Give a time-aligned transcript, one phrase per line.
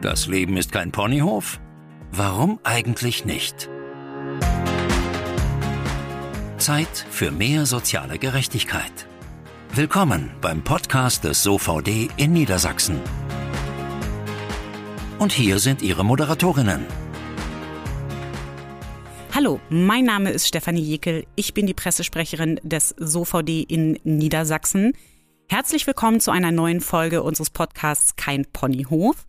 [0.00, 1.60] Das Leben ist kein Ponyhof?
[2.10, 3.68] Warum eigentlich nicht?
[6.56, 9.06] Zeit für mehr soziale Gerechtigkeit.
[9.74, 12.98] Willkommen beim Podcast des SOVD in Niedersachsen.
[15.18, 16.86] Und hier sind Ihre Moderatorinnen.
[19.34, 21.26] Hallo, mein Name ist Stefanie Jekel.
[21.36, 24.94] Ich bin die Pressesprecherin des SOVD in Niedersachsen.
[25.50, 29.26] Herzlich willkommen zu einer neuen Folge unseres Podcasts Kein Ponyhof.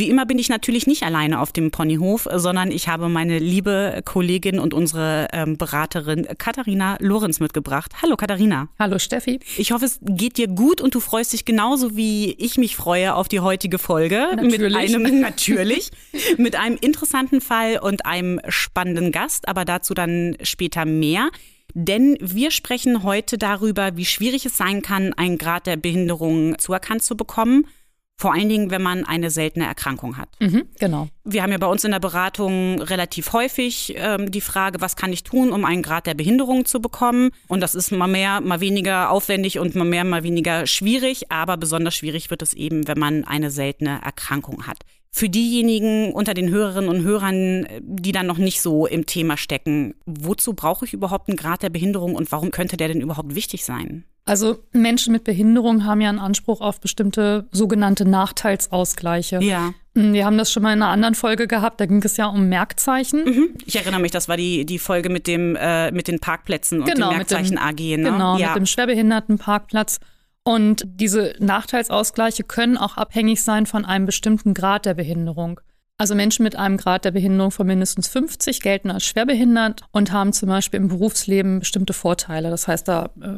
[0.00, 4.00] Wie immer bin ich natürlich nicht alleine auf dem Ponyhof, sondern ich habe meine liebe
[4.06, 7.92] Kollegin und unsere ähm, Beraterin Katharina Lorenz mitgebracht.
[8.00, 8.70] Hallo Katharina.
[8.78, 9.40] Hallo Steffi.
[9.58, 13.14] Ich hoffe, es geht dir gut und du freust dich genauso wie ich mich freue
[13.14, 14.28] auf die heutige Folge.
[14.36, 14.90] Natürlich.
[14.90, 15.90] Mit einem, natürlich,
[16.38, 21.28] mit einem interessanten Fall und einem spannenden Gast, aber dazu dann später mehr.
[21.74, 27.02] Denn wir sprechen heute darüber, wie schwierig es sein kann, einen Grad der Behinderung zuerkannt
[27.02, 27.66] zu bekommen
[28.20, 30.28] vor allen Dingen, wenn man eine seltene Erkrankung hat.
[30.40, 31.08] Mhm, genau.
[31.24, 35.10] Wir haben ja bei uns in der Beratung relativ häufig ähm, die Frage, was kann
[35.10, 37.30] ich tun, um einen Grad der Behinderung zu bekommen?
[37.48, 41.32] Und das ist mal mehr, mal weniger aufwendig und mal mehr, mal weniger schwierig.
[41.32, 44.84] Aber besonders schwierig wird es eben, wenn man eine seltene Erkrankung hat.
[45.10, 49.94] Für diejenigen unter den Hörerinnen und Hörern, die dann noch nicht so im Thema stecken,
[50.04, 53.64] wozu brauche ich überhaupt einen Grad der Behinderung und warum könnte der denn überhaupt wichtig
[53.64, 54.04] sein?
[54.26, 59.40] Also Menschen mit Behinderung haben ja einen Anspruch auf bestimmte sogenannte Nachteilsausgleiche.
[59.42, 59.72] Ja.
[59.94, 62.48] Wir haben das schon mal in einer anderen Folge gehabt, da ging es ja um
[62.48, 63.24] Merkzeichen.
[63.24, 63.48] Mhm.
[63.66, 66.84] Ich erinnere mich, das war die, die Folge mit, dem, äh, mit den Parkplätzen und
[66.86, 67.96] Genau, dem mit dem- Merkzeichen AG.
[67.96, 68.10] Ne?
[68.12, 68.48] Genau, ja.
[68.48, 69.98] mit dem Schwerbehindertenparkplatz.
[70.42, 75.60] Und diese Nachteilsausgleiche können auch abhängig sein von einem bestimmten Grad der Behinderung.
[75.98, 80.32] Also Menschen mit einem Grad der Behinderung von mindestens 50 gelten als schwerbehindert und haben
[80.32, 82.48] zum Beispiel im Berufsleben bestimmte Vorteile.
[82.48, 83.28] Das heißt, da äh,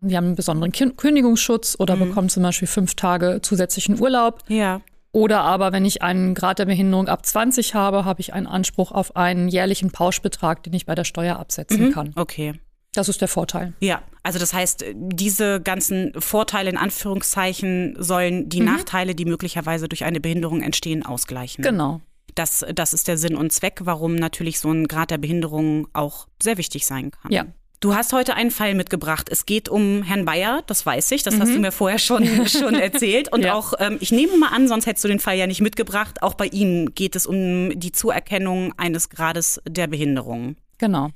[0.00, 2.08] die haben einen besonderen Kin- Kündigungsschutz oder Mhm.
[2.08, 4.42] bekommen zum Beispiel fünf Tage zusätzlichen Urlaub.
[4.48, 4.80] ja.
[5.10, 8.92] Oder aber, wenn ich einen Grad der Behinderung ab 20 habe, habe ich einen Anspruch
[8.92, 11.92] auf einen jährlichen Pauschbetrag, den ich bei der Steuer absetzen Mhm.
[11.92, 12.12] kann.
[12.14, 12.52] Okay.
[12.92, 13.72] Das ist der Vorteil.
[13.80, 20.04] Ja, also das heißt, diese ganzen Vorteile in Anführungszeichen sollen die Nachteile, die möglicherweise durch
[20.04, 21.62] eine Behinderung entstehen, ausgleichen.
[21.64, 22.00] Genau.
[22.34, 26.28] Das, das ist der Sinn und Zweck, warum natürlich so ein Grad der Behinderung auch
[26.40, 27.32] sehr wichtig sein kann.
[27.32, 27.46] Ja.
[27.80, 29.28] Du hast heute einen Fall mitgebracht.
[29.30, 32.74] Es geht um Herrn Bayer, das weiß ich, das hast du mir vorher schon, schon
[32.74, 33.32] erzählt.
[33.32, 33.54] Und Ja.
[33.54, 36.34] auch, ähm, ich nehme mal an, sonst hättest du den Fall ja nicht mitgebracht, auch
[36.34, 40.56] bei ihm geht es um die Zuerkennung eines Grades der Behinderung.
[40.78, 41.10] Genau.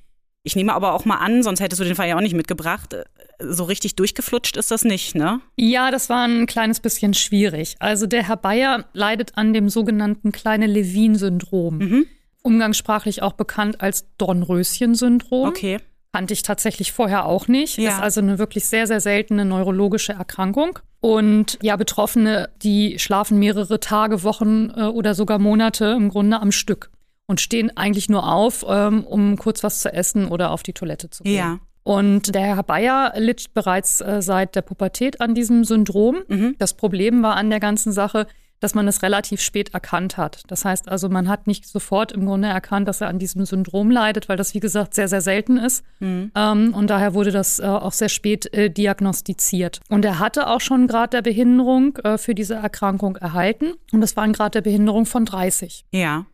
[0.44, 2.94] Ich nehme aber auch mal an, sonst hättest du den Fall ja auch nicht mitgebracht.
[3.40, 5.40] So richtig durchgeflutscht ist das nicht, ne?
[5.56, 7.74] Ja, das war ein kleines bisschen schwierig.
[7.80, 11.78] Also der Herr Bayer leidet an dem sogenannten kleine Levin-Syndrom.
[11.78, 12.06] Mhm.
[12.42, 15.48] Umgangssprachlich auch bekannt als Dornröschen-Syndrom.
[15.48, 15.78] Okay.
[16.12, 17.78] Kannte ich tatsächlich vorher auch nicht.
[17.78, 17.90] Ja.
[17.90, 20.78] Ist also eine wirklich sehr, sehr seltene neurologische Erkrankung.
[21.00, 26.52] Und ja, Betroffene, die schlafen mehrere Tage, Wochen äh, oder sogar Monate im Grunde am
[26.52, 26.90] Stück
[27.26, 31.08] und stehen eigentlich nur auf, ähm, um kurz was zu essen oder auf die Toilette
[31.10, 31.34] zu gehen.
[31.34, 31.58] Ja.
[31.82, 36.22] Und der Herr Bayer litt bereits äh, seit der Pubertät an diesem Syndrom.
[36.28, 36.54] Mhm.
[36.58, 38.26] Das Problem war an der ganzen Sache,
[38.62, 40.42] dass man es relativ spät erkannt hat.
[40.46, 43.90] Das heißt also, man hat nicht sofort im Grunde erkannt, dass er an diesem Syndrom
[43.90, 45.84] leidet, weil das, wie gesagt, sehr, sehr selten ist.
[45.98, 46.30] Mhm.
[46.34, 49.80] Ähm, und daher wurde das äh, auch sehr spät äh, diagnostiziert.
[49.88, 53.72] Und er hatte auch schon einen Grad der Behinderung äh, für diese Erkrankung erhalten.
[53.92, 55.84] Und das war ein Grad der Behinderung von 30.
[55.90, 56.26] Ja.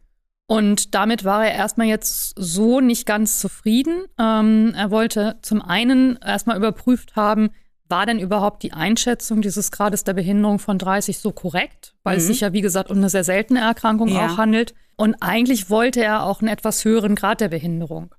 [0.47, 4.05] Und damit war er erstmal jetzt so nicht ganz zufrieden.
[4.19, 7.51] Ähm, er wollte zum einen erstmal überprüft haben,
[7.89, 11.95] war denn überhaupt die Einschätzung dieses Grades der Behinderung von 30 so korrekt?
[12.05, 12.29] Weil es Mhm.
[12.29, 14.27] sich ja, wie gesagt, um eine sehr seltene Erkrankung Ja.
[14.27, 14.75] auch handelt.
[14.97, 18.15] Und eigentlich wollte er auch einen etwas höheren Grad der Behinderung.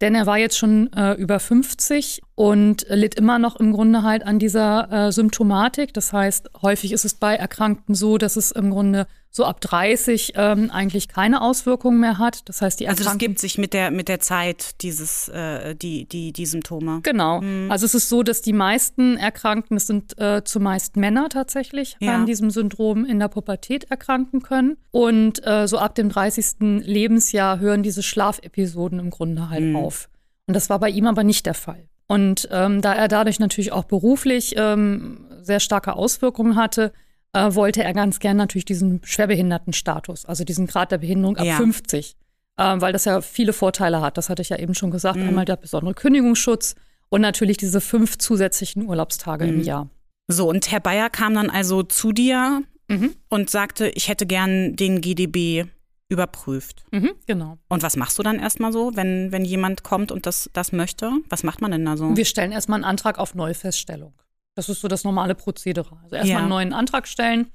[0.00, 4.22] Denn er war jetzt schon äh, über 50 und litt immer noch im Grunde halt
[4.24, 5.92] an dieser äh, Symptomatik.
[5.92, 10.32] Das heißt, häufig ist es bei Erkrankten so, dass es im Grunde so ab 30
[10.34, 12.48] ähm, eigentlich keine Auswirkungen mehr hat.
[12.48, 15.76] Das heißt, die Also das Erkrankung gibt sich mit der, mit der Zeit, dieses, äh,
[15.76, 17.00] die, die, die Symptome.
[17.04, 17.40] Genau.
[17.40, 17.70] Mhm.
[17.70, 22.14] Also es ist so, dass die meisten Erkrankten, es sind äh, zumeist Männer tatsächlich, Ja.
[22.16, 24.76] an diesem Syndrom in der Pubertät erkranken können.
[24.90, 26.82] Und äh, so ab dem 30.
[26.84, 29.76] Lebensjahr hören diese Schlafepisoden im Grunde halt Mhm.
[29.76, 30.08] auf.
[30.48, 31.88] Und das war bei ihm aber nicht der Fall.
[32.08, 36.92] Und ähm, da er dadurch natürlich auch beruflich ähm, sehr starke Auswirkungen hatte,
[37.32, 41.56] äh, wollte er ganz gern natürlich diesen Schwerbehindertenstatus, also diesen Grad der Behinderung ab Ja.
[41.56, 42.16] 50,
[42.58, 44.16] ähm, weil das ja viele Vorteile hat.
[44.18, 45.18] Das hatte ich ja eben schon gesagt.
[45.18, 45.28] Mhm.
[45.28, 46.74] Einmal der besondere Kündigungsschutz
[47.08, 49.50] und natürlich diese fünf zusätzlichen Urlaubstage Mhm.
[49.54, 49.90] im Jahr.
[50.28, 53.14] So, und Herr Bayer kam dann also zu dir Mhm.
[53.28, 55.64] und sagte, ich hätte gern den GDB
[56.08, 56.84] überprüft.
[56.90, 57.58] Mhm, genau.
[57.68, 61.12] Und was machst du dann erstmal so, wenn, wenn jemand kommt und das, das möchte?
[61.28, 62.16] Was macht man denn da so?
[62.16, 64.12] Wir stellen erstmal einen Antrag auf Neufeststellung.
[64.60, 65.96] Das ist so das normale Prozedere.
[66.04, 66.38] Also erstmal Ja.
[66.40, 67.46] einen neuen Antrag stellen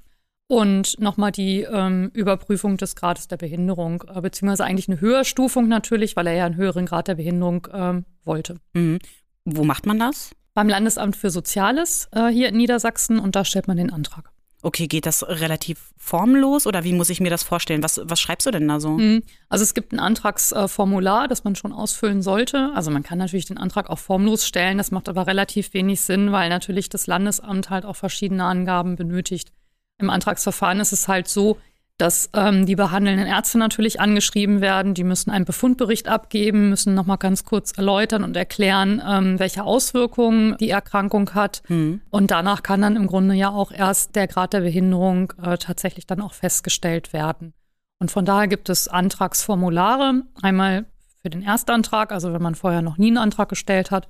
[0.48, 6.16] und nochmal die ähm, Überprüfung des Grades der Behinderung, äh, beziehungsweise eigentlich eine Höherstufung natürlich,
[6.16, 8.56] weil er ja einen höheren Grad der Behinderung ähm, wollte.
[8.74, 8.98] Mhm.
[9.46, 10.31] Wo macht man das?
[10.56, 14.31] Beim Landesamt für Soziales äh, hier in Niedersachsen und da stellt man den Antrag.
[14.65, 17.83] Okay, geht das relativ formlos oder wie muss ich mir das vorstellen?
[17.83, 18.97] Was, was schreibst du denn da so?
[18.97, 19.21] Mhm.
[19.47, 22.71] Also es gibt ein Antragsformular, das man schon ausfüllen sollte.
[22.73, 26.31] Also man kann natürlich den Antrag auch formlos stellen, das macht aber relativ wenig Sinn,
[26.31, 29.51] weil natürlich das Landesamt halt auch verschiedene Angaben benötigt.
[30.00, 31.59] Im Antragsverfahren ist es halt so,
[31.97, 34.94] dass ähm, die behandelnden Ärzte natürlich angeschrieben werden.
[34.94, 40.57] Die müssen einen Befundbericht abgeben, müssen nochmal ganz kurz erläutern und erklären, ähm, welche Auswirkungen
[40.57, 41.62] die Erkrankung hat.
[41.69, 42.01] Mhm.
[42.09, 46.06] Und danach kann dann im Grunde ja auch erst der Grad der Behinderung äh, tatsächlich
[46.06, 47.53] dann auch festgestellt werden.
[48.00, 50.86] Und von daher gibt es Antragsformulare, einmal
[51.21, 54.09] für den Erstantrag, also wenn man vorher noch nie einen Antrag gestellt hat,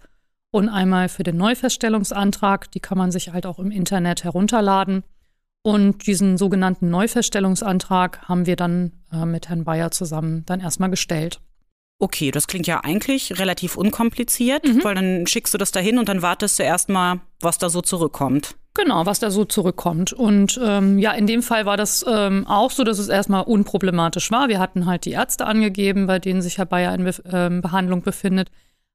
[0.55, 2.71] und einmal für den Neufeststellungsantrag.
[2.71, 5.03] Die kann man sich halt auch im Internet herunterladen.
[5.65, 11.41] Und diesen sogenannten Neufeststellungsantrag haben wir dann äh, mit Herrn Bayer zusammen dann erstmal gestellt.
[11.97, 14.83] Okay, das klingt ja eigentlich relativ unkompliziert, mhm.
[14.83, 18.53] weil dann schickst du das dahin und dann wartest du erstmal, was da so zurückkommt.
[18.75, 20.13] Genau, was da so zurückkommt.
[20.13, 24.29] Und ähm, ja, in dem Fall war das ähm, auch so, dass es erstmal unproblematisch
[24.29, 24.49] war.
[24.49, 28.03] Wir hatten halt die Ärzte angegeben, bei denen sich Herr Bayer in Be äh, Behandlung
[28.03, 28.51] befindet,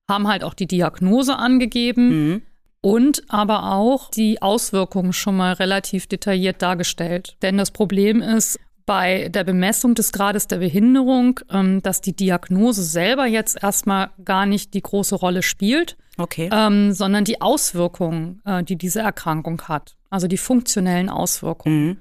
[0.08, 2.08] haben halt auch die Diagnose angegeben.
[2.10, 2.42] Mhm
[2.82, 7.36] und aber auch die Auswirkungen schon mal relativ detailliert dargestellt.
[7.42, 12.82] Denn das Problem ist bei der Bemessung des Grades der Behinderung, ähm, dass die Diagnose
[12.82, 16.50] selber jetzt erstmal gar nicht die große Rolle spielt, okay.
[16.52, 21.86] ähm, sondern die Auswirkungen, äh, die diese Erkrankung hat, also die funktionellen Auswirkungen.
[21.86, 21.98] Mhm.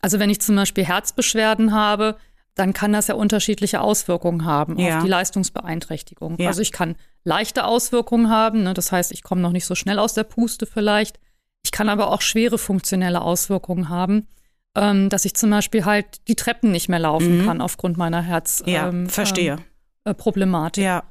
[0.00, 2.16] Also wenn ich zum Beispiel Herzbeschwerden habe,
[2.60, 4.98] dann kann das ja unterschiedliche Auswirkungen haben ja.
[4.98, 6.36] auf die Leistungsbeeinträchtigung.
[6.38, 6.48] Ja.
[6.48, 8.74] Also ich kann leichte Auswirkungen haben, ne?
[8.74, 11.18] das heißt, ich komme noch nicht so schnell aus der Puste vielleicht.
[11.64, 14.28] Ich kann aber auch schwere funktionelle Auswirkungen haben,
[14.76, 17.46] ähm, dass ich zum Beispiel halt die Treppen nicht mehr laufen mhm.
[17.46, 18.62] kann aufgrund meiner Herz.
[18.66, 19.56] Ja, ähm, verstehe.
[20.04, 20.84] Äh, Problematik.
[20.84, 21.04] Ja.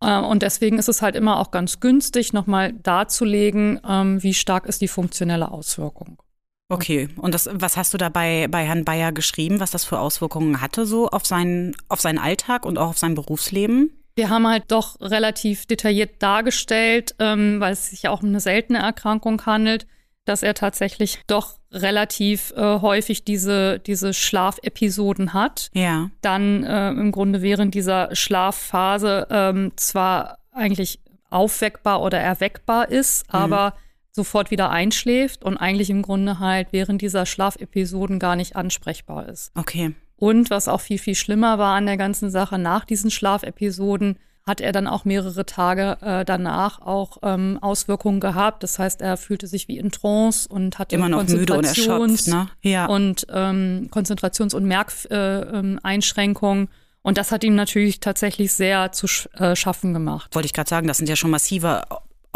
[0.00, 4.66] Äh, und deswegen ist es halt immer auch ganz günstig, nochmal darzulegen, ähm, wie stark
[4.66, 6.20] ist die funktionelle Auswirkung.
[6.68, 10.00] Okay, und das, was hast du da bei, bei Herrn Bayer geschrieben, was das für
[10.00, 13.92] Auswirkungen hatte so auf seinen, auf seinen Alltag und auch auf sein Berufsleben?
[14.16, 18.40] Wir haben halt doch relativ detailliert dargestellt, ähm, weil es sich ja auch um eine
[18.40, 19.86] seltene Erkrankung handelt,
[20.24, 25.70] dass er tatsächlich doch relativ äh, häufig diese, diese Schlafepisoden hat.
[25.72, 26.10] Ja.
[26.20, 33.38] Dann äh, im Grunde während dieser Schlafphase ähm, zwar eigentlich aufweckbar oder erweckbar ist, mhm.
[33.38, 33.74] aber
[34.16, 39.52] sofort wieder einschläft und eigentlich im Grunde halt während dieser Schlafepisoden gar nicht ansprechbar ist.
[39.54, 39.94] Okay.
[40.16, 44.60] Und was auch viel, viel schlimmer war an der ganzen Sache, nach diesen Schlafepisoden hat
[44.60, 48.62] er dann auch mehrere Tage äh, danach auch ähm, Auswirkungen gehabt.
[48.62, 52.28] Das heißt, er fühlte sich wie in Trance und hatte immer noch müde und erschöpft,
[52.28, 52.48] ne?
[52.62, 52.86] Ja.
[52.86, 56.64] Und ähm, Konzentrations- und Merkeinschränkungen.
[56.64, 60.34] Äh, ähm, und das hat ihm natürlich tatsächlich sehr zu sch äh, schaffen gemacht.
[60.34, 61.82] Wollte ich gerade sagen, das sind ja schon massive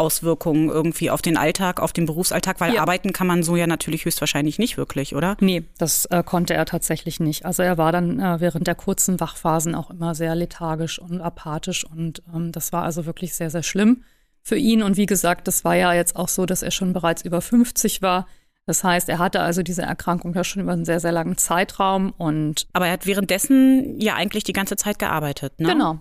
[0.01, 2.59] Auswirkungen irgendwie auf den Alltag, auf den Berufsalltag?
[2.59, 2.81] Weil ja.
[2.81, 5.37] arbeiten kann man so ja natürlich höchstwahrscheinlich nicht wirklich, oder?
[5.39, 7.45] Nee, das äh, konnte er tatsächlich nicht.
[7.45, 11.85] Also er war dann äh, während der kurzen Wachphasen auch immer sehr lethargisch und apathisch
[11.85, 14.03] und ähm, das war also wirklich sehr, sehr schlimm
[14.41, 14.81] für ihn.
[14.83, 18.01] Und wie gesagt, das war ja jetzt auch so, dass er schon bereits über 50
[18.01, 18.27] war.
[18.65, 22.11] Das heißt, er hatte also diese Erkrankung ja schon über einen sehr, sehr langen Zeitraum
[22.17, 22.67] und.
[22.73, 25.69] Aber er hat währenddessen ja eigentlich die ganze Zeit gearbeitet, ne?
[25.69, 25.99] Genau.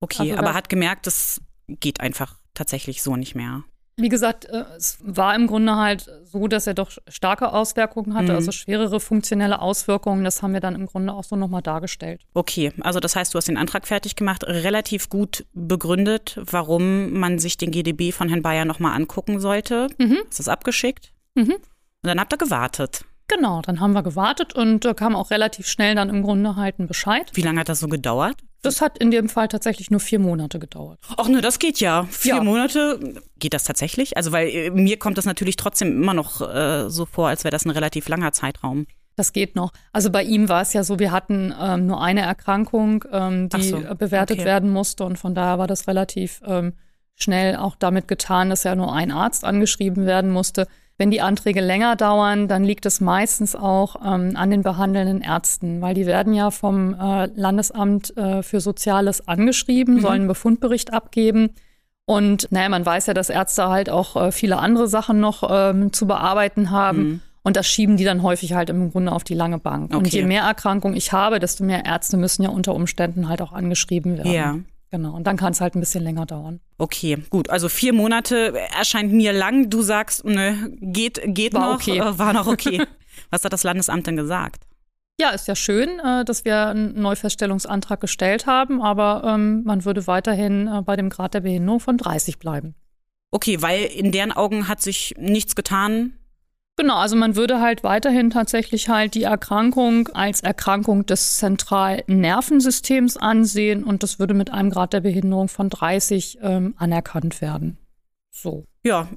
[0.00, 3.64] Okay, also aber hat gemerkt, das geht einfach tatsächlich so nicht mehr.
[3.98, 8.32] Wie gesagt, äh, es war im Grunde halt so, dass er doch starke Auswirkungen hatte,
[8.32, 8.36] mhm.
[8.36, 10.22] also schwerere funktionelle Auswirkungen.
[10.22, 12.20] Das haben wir dann im Grunde auch so nochmal dargestellt.
[12.34, 17.38] Okay, also das heißt, du hast den Antrag fertig gemacht, relativ gut begründet, warum man
[17.38, 19.88] sich den GDB von Herrn Bayer nochmal angucken sollte.
[19.96, 20.18] Mhm.
[20.28, 21.12] Hast das abgeschickt?
[21.34, 21.54] Mhm.
[21.54, 21.62] Und
[22.02, 23.06] dann habt ihr gewartet.
[23.28, 26.78] Genau, dann haben wir gewartet und äh, kam auch relativ schnell dann im Grunde halt
[26.78, 27.30] ein Bescheid.
[27.34, 28.36] Wie lange hat das so gedauert?
[28.62, 30.98] Das hat in dem Fall tatsächlich nur vier Monate gedauert.
[31.16, 32.04] Ach ne, das geht ja.
[32.10, 32.42] Vier ja.
[32.42, 34.16] Monate, geht das tatsächlich?
[34.16, 37.52] Also, weil äh, mir kommt das natürlich trotzdem immer noch äh, so vor, als wäre
[37.52, 38.86] das ein relativ langer Zeitraum.
[39.16, 39.72] Das geht noch.
[39.92, 43.62] Also bei ihm war es ja so, wir hatten ähm, nur eine Erkrankung, ähm, die
[43.62, 44.46] so, bewertet okay.
[44.46, 46.74] werden musste und von daher war das relativ ähm,
[47.14, 50.66] schnell auch damit getan, dass ja nur ein Arzt angeschrieben werden musste.
[50.98, 55.82] Wenn die Anträge länger dauern, dann liegt es meistens auch ähm, an den behandelnden Ärzten,
[55.82, 60.00] weil die werden ja vom äh, Landesamt äh, für Soziales angeschrieben, mhm.
[60.00, 61.50] sollen einen Befundbericht abgeben.
[62.06, 65.92] Und naja, man weiß ja, dass Ärzte halt auch äh, viele andere Sachen noch ähm,
[65.92, 66.98] zu bearbeiten haben.
[66.98, 67.20] Mhm.
[67.42, 69.90] Und das schieben die dann häufig halt im Grunde auf die lange Bank.
[69.90, 69.96] Okay.
[69.96, 73.52] Und je mehr Erkrankung ich habe, desto mehr Ärzte müssen ja unter Umständen halt auch
[73.52, 74.32] angeschrieben werden.
[74.32, 74.58] Ja.
[74.90, 76.60] Genau, und dann kann es halt ein bisschen länger dauern.
[76.78, 77.50] Okay, gut.
[77.50, 79.68] Also vier Monate erscheint mir lang.
[79.68, 81.98] Du sagst, ne, geht, geht war noch, okay.
[81.98, 82.82] Äh, war noch okay.
[83.30, 84.62] Was hat das Landesamt denn gesagt?
[85.18, 90.06] Ja, ist ja schön, äh, dass wir einen Neufeststellungsantrag gestellt haben, aber ähm, man würde
[90.06, 92.74] weiterhin äh, bei dem Grad der Behinderung von 30 bleiben.
[93.30, 96.12] Okay, weil in deren Augen hat sich nichts getan.
[96.78, 103.16] Genau, also man würde halt weiterhin tatsächlich halt die Erkrankung als Erkrankung des zentralen Nervensystems
[103.16, 107.78] ansehen und das würde mit einem Grad der Behinderung von 30 ähm, anerkannt werden.
[108.30, 108.64] So.
[108.84, 109.08] Ja,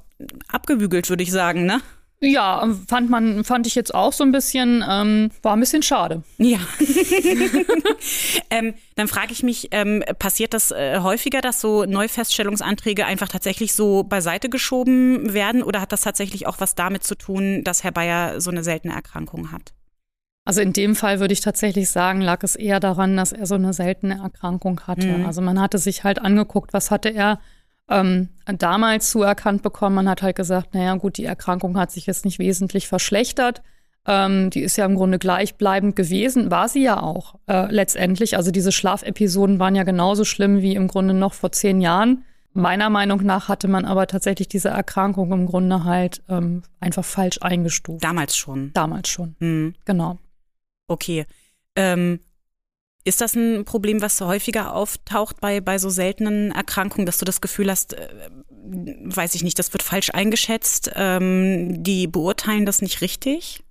[0.47, 1.81] abgebügelt würde ich sagen, ne?
[2.21, 6.23] Ja, fand man, fand ich jetzt auch so ein bisschen, ähm, war ein bisschen schade.
[6.37, 6.59] Ja.
[8.49, 13.73] ähm, dann frage ich mich, ähm, passiert das äh, häufiger, dass so Neufeststellungsanträge einfach tatsächlich
[13.73, 17.93] so beiseite geschoben werden oder hat das tatsächlich auch was damit zu tun, dass Herr
[17.93, 19.73] Bayer so eine seltene Erkrankung hat?
[20.43, 23.55] Also in dem Fall würde ich tatsächlich sagen, lag es eher daran, dass er so
[23.55, 25.07] eine seltene Erkrankung hatte.
[25.07, 25.25] Mhm.
[25.25, 27.39] Also man hatte sich halt angeguckt, was hatte er
[27.89, 29.95] ähm, damals zuerkannt bekommen.
[29.95, 33.61] Man hat halt gesagt, naja gut, die Erkrankung hat sich jetzt nicht wesentlich verschlechtert.
[34.05, 38.37] Ähm, die ist ja im Grunde gleichbleibend gewesen, war sie ja auch äh, letztendlich.
[38.37, 42.23] Also diese Schlafepisoden waren ja genauso schlimm wie im Grunde noch vor zehn Jahren.
[42.53, 47.37] Meiner Meinung nach hatte man aber tatsächlich diese Erkrankung im Grunde halt ähm, einfach falsch
[47.41, 48.03] eingestuft.
[48.03, 48.71] Damals schon.
[48.73, 49.35] Damals schon.
[49.39, 49.75] Mhm.
[49.85, 50.17] Genau.
[50.87, 51.25] Okay.
[51.75, 52.19] Ähm,
[53.05, 57.41] ist das ein Problem, was häufiger auftaucht bei, bei so seltenen Erkrankungen, dass du das
[57.41, 58.07] Gefühl hast, äh,
[58.51, 63.63] weiß ich nicht, das wird falsch eingeschätzt, ähm, die beurteilen das nicht richtig?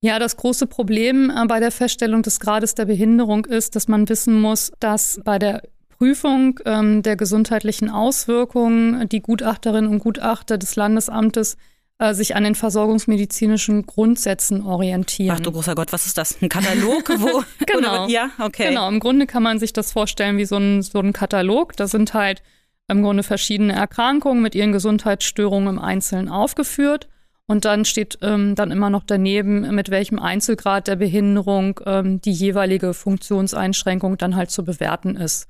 [0.00, 4.08] Ja, das große Problem äh, bei der Feststellung des Grades der Behinderung ist, dass man
[4.08, 10.76] wissen muss, dass bei der Prüfung ähm, der gesundheitlichen Auswirkungen die Gutachterinnen und Gutachter des
[10.76, 11.56] Landesamtes
[11.98, 15.36] äh, sich an den versorgungsmedizinischen Grundsätzen orientieren.
[15.38, 16.40] Ach du großer Gott, was ist das?
[16.42, 17.08] Ein Katalog?
[17.18, 18.04] Wo, genau.
[18.04, 18.68] Oder, ja, okay.
[18.68, 21.76] Genau, im Grunde kann man sich das vorstellen wie so ein, so ein Katalog.
[21.76, 22.42] Da sind halt
[22.88, 27.08] im Grunde verschiedene Erkrankungen mit ihren Gesundheitsstörungen im Einzelnen aufgeführt.
[27.46, 32.32] Und dann steht ähm, dann immer noch daneben, mit welchem Einzelgrad der Behinderung ähm, die
[32.32, 35.48] jeweilige Funktionseinschränkung dann halt zu bewerten ist.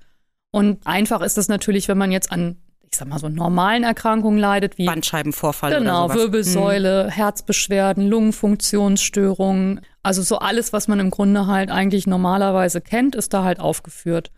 [0.51, 2.57] Und einfach ist es natürlich, wenn man jetzt an
[2.97, 6.25] ich sag mal, so normalen Erkrankungen leidet, wie Bandscheibenvorfall genau, oder sowas.
[6.25, 7.11] Wirbelsäule, hm.
[7.11, 9.83] Herzbeschwerden, Lungenfunktionsstörungen.
[10.03, 14.31] Also so alles, was man im Grunde halt eigentlich normalerweise kennt, ist da halt aufgeführt.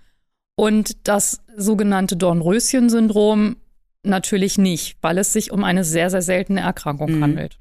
[0.57, 3.59] Und das sogenannte Dornröschen-Syndrom
[4.03, 7.23] natürlich nicht, weil es sich um eine sehr, sehr seltene Erkrankung mhm.
[7.23, 7.61] handelt.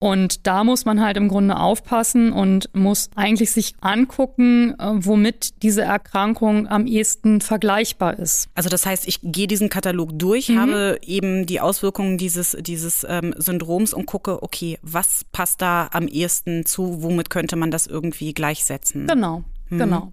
[0.00, 5.60] Und da muss man halt im Grunde aufpassen und muss eigentlich sich angucken, äh, womit
[5.64, 8.48] diese Erkrankung am ehesten vergleichbar ist.
[8.54, 10.60] Also das heißt, ich gehe diesen Katalog durch, mhm.
[10.60, 16.06] habe eben die Auswirkungen dieses, dieses ähm, Syndroms und gucke, okay, was passt da am
[16.06, 19.08] ehesten zu, womit könnte man das irgendwie gleichsetzen?
[19.08, 19.78] Genau, mhm.
[19.78, 20.12] genau.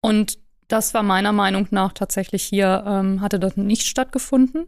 [0.00, 4.66] Und das war meiner Meinung nach tatsächlich hier, ähm, hatte das nicht stattgefunden.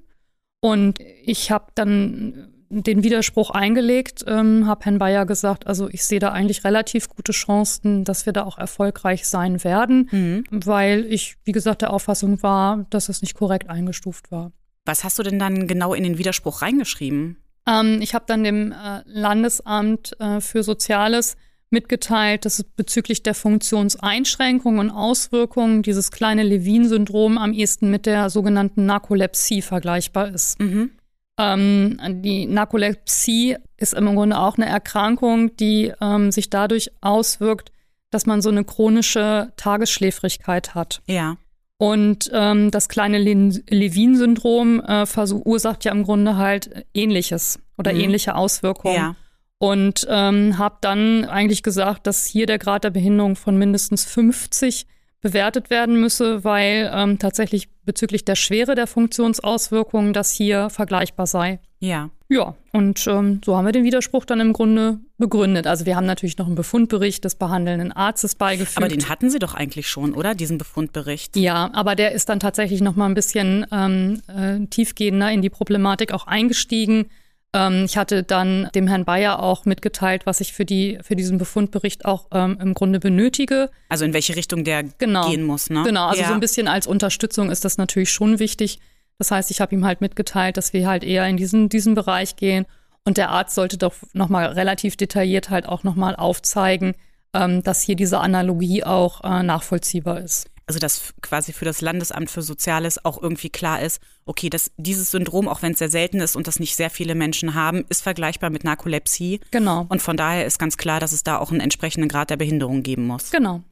[0.61, 6.21] Und ich habe dann den Widerspruch eingelegt, ähm, habe Herrn Bayer gesagt, also ich sehe
[6.21, 10.45] da eigentlich relativ gute Chancen, dass wir da auch erfolgreich sein werden, mhm.
[10.50, 14.52] weil ich, wie gesagt, der Auffassung war, dass es nicht korrekt eingestuft war.
[14.87, 17.37] Was hast du denn dann genau in den Widerspruch reingeschrieben?
[17.69, 21.37] Ähm, ich habe dann dem äh, Landesamt äh, für Soziales
[21.69, 28.31] mitgeteilt, dass es bezüglich der Funktionseinschränkungen und Auswirkungen dieses kleine Levin-Syndrom am ehesten mit der
[28.31, 30.59] sogenannten Narkolepsie vergleichbar ist.
[30.61, 30.91] Mhm.
[31.39, 37.73] Ähm, die Narkolepsie ist im Grunde auch eine Erkrankung, die ähm, sich dadurch auswirkt,
[38.11, 41.03] dass man so eine chronische Tagesschläfrigkeit hat.
[41.07, 41.37] Ja.
[41.79, 48.01] Und ähm, das kleine Levin-Syndrom äh, verursacht ja im Grunde halt Ähnliches oder mhm.
[48.01, 48.95] ähnliche Auswirkungen.
[48.95, 49.17] Ja.
[49.59, 54.87] Und ähm, habe dann eigentlich gesagt, dass hier der Grad der Behinderung von mindestens 50
[55.23, 61.61] bewertet werden müsse, weil ähm, tatsächlich bezüglich der Schwere der Funktionsauswirkungen das hier vergleichbar sei.
[61.79, 62.11] Ja.
[62.29, 65.67] Ja, und ähm, so haben wir den Widerspruch dann im Grunde begründet.
[65.67, 68.79] Also wir haben natürlich noch einen Befundbericht des behandelnden Arztes beigefügt.
[68.79, 70.35] Aber den hatten Sie doch eigentlich schon, oder?
[70.35, 71.37] Diesen Befundbericht.
[71.37, 75.50] Ja, aber der ist dann tatsächlich noch mal ein bisschen ähm, äh, tiefgehender in die
[75.50, 77.11] Problematik auch eingestiegen.
[77.55, 81.39] Ähm, ich hatte dann dem Herrn Bayer auch mitgeteilt, was ich für, die, für diesen
[81.39, 83.71] Befundbericht auch ähm, im Grunde benötige.
[83.89, 85.83] Also in welche Richtung der genau, gehen muss, ne?
[85.85, 86.29] Genau, also ja.
[86.29, 88.81] so ein bisschen als Unterstützung ist das natürlich schon wichtig.
[89.19, 92.37] Das heißt, ich habe ihm halt mitgeteilt, dass wir halt eher in diesen, diesen Bereich
[92.37, 92.65] gehen.
[93.05, 96.95] Und der Arzt sollte doch nochmal relativ detailliert halt auch nochmal aufzeigen,
[97.35, 102.31] ähm, dass hier diese Analogie auch äh, nachvollziehbar ist also dass quasi für das Landesamt
[102.31, 106.21] für Soziales auch irgendwie klar ist, okay, dass dieses Syndrom, auch wenn es sehr selten
[106.21, 109.41] ist und das nicht sehr viele Menschen haben, ist vergleichbar mit Narkolepsie.
[109.50, 109.85] Genau.
[109.91, 112.83] Und von daher ist ganz klar, dass es da auch einen entsprechenden Grad der Behinderung
[112.83, 113.31] geben muss.
[113.31, 113.62] Genau.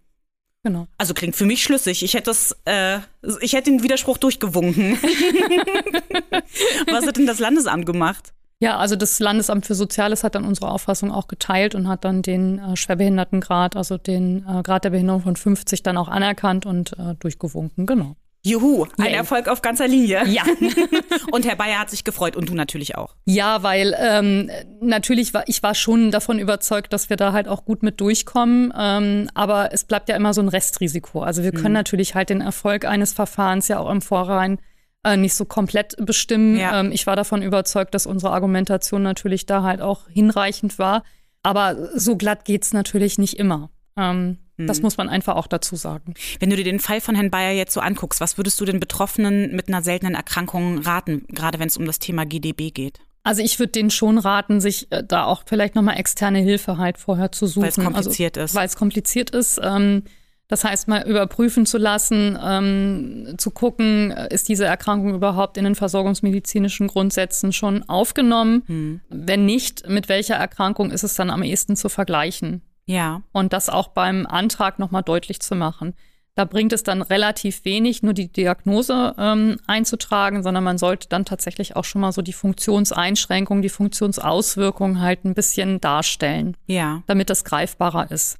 [0.62, 0.88] Genau.
[0.98, 2.02] Also klingt für mich schlüssig.
[2.02, 2.98] Ich hätte das, äh,
[3.40, 4.98] ich hätte den Widerspruch durchgewunken.
[6.90, 8.34] Was hat denn das Landesamt gemacht?
[8.60, 12.20] Ja, also das Landesamt für Soziales hat dann unsere Auffassung auch geteilt und hat dann
[12.20, 16.92] den äh, Schwerbehindertengrad, also den äh, Grad der Behinderung von 50 dann auch anerkannt und
[16.98, 18.16] äh, durchgewunken, genau.
[18.42, 19.14] Juhu, ein Yay.
[19.14, 20.26] Erfolg auf ganzer Linie.
[20.26, 20.42] Ja.
[21.32, 23.14] und Herr Bayer hat sich gefreut und du natürlich auch.
[23.26, 24.50] Ja, weil ähm,
[24.80, 28.72] natürlich war ich war schon davon überzeugt, dass wir da halt auch gut mit durchkommen.
[28.78, 31.20] Ähm, aber es bleibt ja immer so ein Restrisiko.
[31.20, 31.80] Also wir können mhm.
[31.80, 34.58] natürlich halt den Erfolg eines Verfahrens ja auch im Vorrein
[35.04, 36.56] äh, nicht so komplett bestimmen.
[36.56, 36.80] Ja.
[36.80, 41.04] Ähm, ich war davon überzeugt, dass unsere Argumentation natürlich da halt auch hinreichend war.
[41.42, 43.70] Aber so glatt geht's natürlich nicht immer.
[43.96, 44.82] Ähm, das mhm.
[44.82, 46.14] muss man einfach auch dazu sagen.
[46.38, 48.80] Wenn du dir den Fall von Herrn Bayer jetzt so anguckst, was würdest du den
[48.80, 53.00] Betroffenen mit einer seltenen Erkrankung raten, gerade wenn es um das Thema GDB geht?
[53.22, 56.98] Also ich würde denen schon raten, sich äh, da auch vielleicht nochmal externe Hilfe halt
[56.98, 57.62] vorher zu suchen.
[57.62, 58.54] Weil es kompliziert also, ist.
[58.54, 59.60] Weil es kompliziert ist.
[59.62, 60.04] Ähm,
[60.50, 65.64] das heißt, mal überprüfen zu lassen, ähm, zu gucken, äh, ist diese Erkrankung überhaupt in
[65.64, 68.64] den versorgungsmedizinischen Grundsätzen schon aufgenommen?
[68.66, 69.00] Hm.
[69.08, 72.62] Wenn nicht, mit welcher Erkrankung ist es dann am ehesten zu vergleichen?
[72.84, 73.22] Ja.
[73.30, 75.94] Und das auch beim Antrag nochmal deutlich zu machen.
[76.34, 81.24] Da bringt es dann relativ wenig, nur die Diagnose ähm, einzutragen, sondern man sollte dann
[81.24, 86.56] tatsächlich auch schon mal so die Funktionseinschränkungen, die Funktionsauswirkungen halt ein bisschen darstellen.
[86.66, 87.04] Ja.
[87.06, 88.38] Damit das greifbarer ist.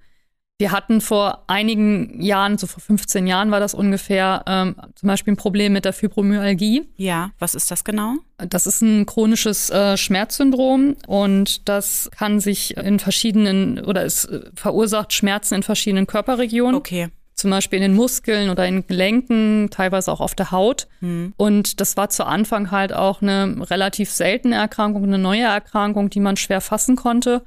[0.60, 5.32] Wir hatten vor einigen Jahren, so vor 15 Jahren war das ungefähr, ähm, zum Beispiel
[5.32, 6.86] ein Problem mit der Fibromyalgie.
[6.98, 8.16] Ja, was ist das genau?
[8.36, 14.50] Das ist ein chronisches äh, Schmerzsyndrom und das kann sich in verschiedenen oder es äh,
[14.54, 16.74] verursacht Schmerzen in verschiedenen Körperregionen.
[16.74, 17.08] Okay.
[17.32, 20.88] Zum Beispiel in den Muskeln oder in Gelenken, teilweise auch auf der Haut.
[20.98, 21.32] Hm.
[21.38, 26.20] Und das war zu Anfang halt auch eine relativ seltene Erkrankung, eine neue Erkrankung, die
[26.20, 27.46] man schwer fassen konnte.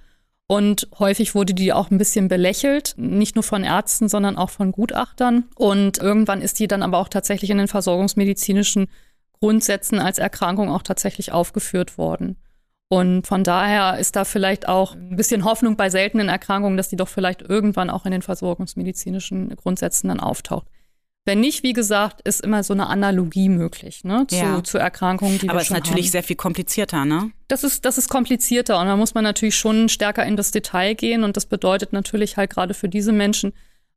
[0.54, 4.72] Und häufig wurde die auch ein bisschen belächelt, nicht nur von Ärzten, sondern auch von
[4.72, 5.46] Gutachtern.
[5.56, 8.88] Und irgendwann ist die dann aber auch tatsächlich in den versorgungsmedizinischen
[9.40, 12.38] Grundsätzen als Erkrankung auch tatsächlich aufgeführt worden.
[12.88, 16.98] Und von daher ist da vielleicht auch ein bisschen Hoffnung bei seltenen Erkrankungen, dass die
[16.98, 20.68] doch vielleicht irgendwann auch in den versorgungsmedizinischen Grundsätzen dann auftaucht.
[21.26, 24.64] Wenn nicht, wie gesagt, ist immer so eine Analogie möglich, ne, zu, ja.
[24.64, 26.12] zu Erkrankungen, die Aber wir schon ist natürlich haben.
[26.12, 27.32] sehr viel komplizierter, ne?
[27.48, 30.96] Das ist, das ist komplizierter und da muss man natürlich schon stärker in das Detail
[30.96, 33.54] gehen und das bedeutet natürlich halt gerade für diese Menschen,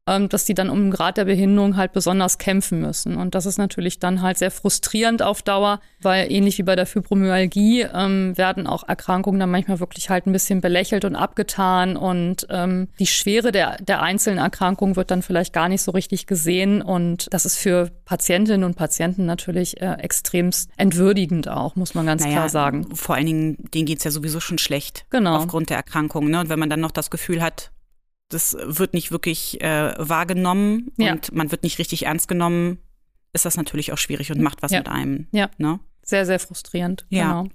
[0.07, 3.17] ähm, dass die dann um den Grad der Behinderung halt besonders kämpfen müssen.
[3.17, 6.87] Und das ist natürlich dann halt sehr frustrierend auf Dauer, weil ähnlich wie bei der
[6.87, 12.47] Fibromyalgie ähm, werden auch Erkrankungen dann manchmal wirklich halt ein bisschen belächelt und abgetan und
[12.51, 16.83] ähm, die Schwere der, der einzelnen Erkrankungen wird dann vielleicht gar nicht so richtig gesehen
[16.83, 22.23] und das ist für Patientinnen und Patienten natürlich äh, extremst entwürdigend auch, muss man ganz
[22.23, 22.95] naja, klar sagen.
[22.95, 25.07] Vor allen Dingen, denen geht's ja sowieso schon schlecht.
[25.11, 25.37] Genau.
[25.37, 26.31] Aufgrund der Erkrankung.
[26.31, 26.41] Ne?
[26.41, 27.73] Und wenn man dann noch das Gefühl hat,
[28.29, 31.13] das wird nicht wirklich äh, wahrgenommen ja.
[31.13, 32.79] und man wird nicht richtig ernst genommen,
[33.33, 34.79] ist das natürlich auch schwierig und macht was ja.
[34.79, 35.27] mit einem.
[35.31, 35.51] Ja.
[35.59, 35.81] Ne?
[36.03, 37.07] Sehr, sehr frustrierend.
[37.09, 37.43] Ja.
[37.43, 37.49] Genau.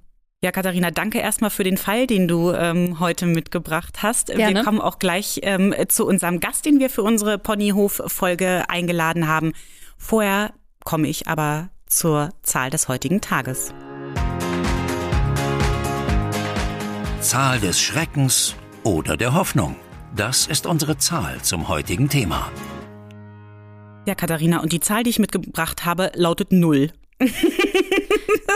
[0.44, 4.28] Ja, Katharina, danke erstmal für den Fall, den du ähm, heute mitgebracht hast.
[4.28, 4.56] Gerne.
[4.56, 9.54] Wir kommen auch gleich ähm, zu unserem Gast, den wir für unsere Ponyhof-Folge eingeladen haben.
[9.98, 10.54] Vorher
[10.84, 13.72] komme ich aber zur Zahl des heutigen Tages.
[17.20, 19.76] Zahl des Schreckens oder der Hoffnung.
[20.16, 22.52] Das ist unsere Zahl zum heutigen Thema.
[24.06, 26.92] Ja, Katharina, und die Zahl, die ich mitgebracht habe, lautet null.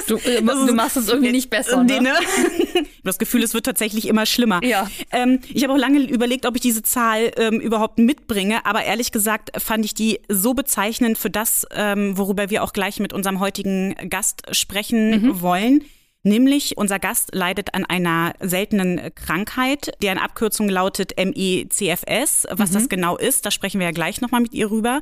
[0.08, 1.84] Du, äh, du, machst es irgendwie nicht besser.
[1.84, 2.00] Ne?
[2.00, 2.14] ne?
[3.04, 4.64] Das Gefühl, es wird tatsächlich immer schlimmer.
[4.64, 4.88] Ja.
[5.12, 9.12] Ähm, ich habe auch lange überlegt, ob ich diese Zahl ähm, überhaupt mitbringe, aber ehrlich
[9.12, 13.40] gesagt fand ich die so bezeichnend für das, ähm, worüber wir auch gleich mit unserem
[13.40, 15.42] heutigen Gast sprechen mhm.
[15.42, 15.84] wollen.
[16.26, 22.48] Nämlich unser Gast leidet an einer seltenen Krankheit, deren Abkürzung lautet MECFS.
[22.50, 22.74] Was mhm.
[22.74, 25.02] das genau ist, da sprechen wir ja gleich nochmal mit ihr rüber.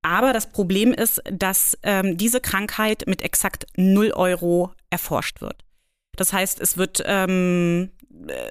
[0.00, 5.62] Aber das Problem ist, dass ähm, diese Krankheit mit exakt 0 Euro erforscht wird.
[6.16, 7.95] Das heißt, es wird ähm, äh,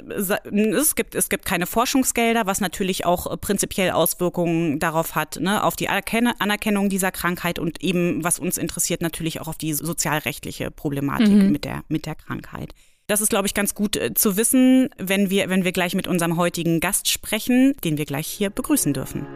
[0.10, 5.76] es gibt, es gibt keine Forschungsgelder, was natürlich auch prinzipiell Auswirkungen darauf hat, ne, auf
[5.76, 11.28] die Anerkennung dieser Krankheit und eben, was uns interessiert, natürlich auch auf die sozialrechtliche Problematik
[11.28, 11.52] mhm.
[11.52, 12.74] mit, der, mit der Krankheit.
[13.08, 16.08] Das ist, glaube ich, ganz gut äh, zu wissen, wenn wir, wenn wir gleich mit
[16.08, 19.28] unserem heutigen Gast sprechen, den wir gleich hier begrüßen dürfen.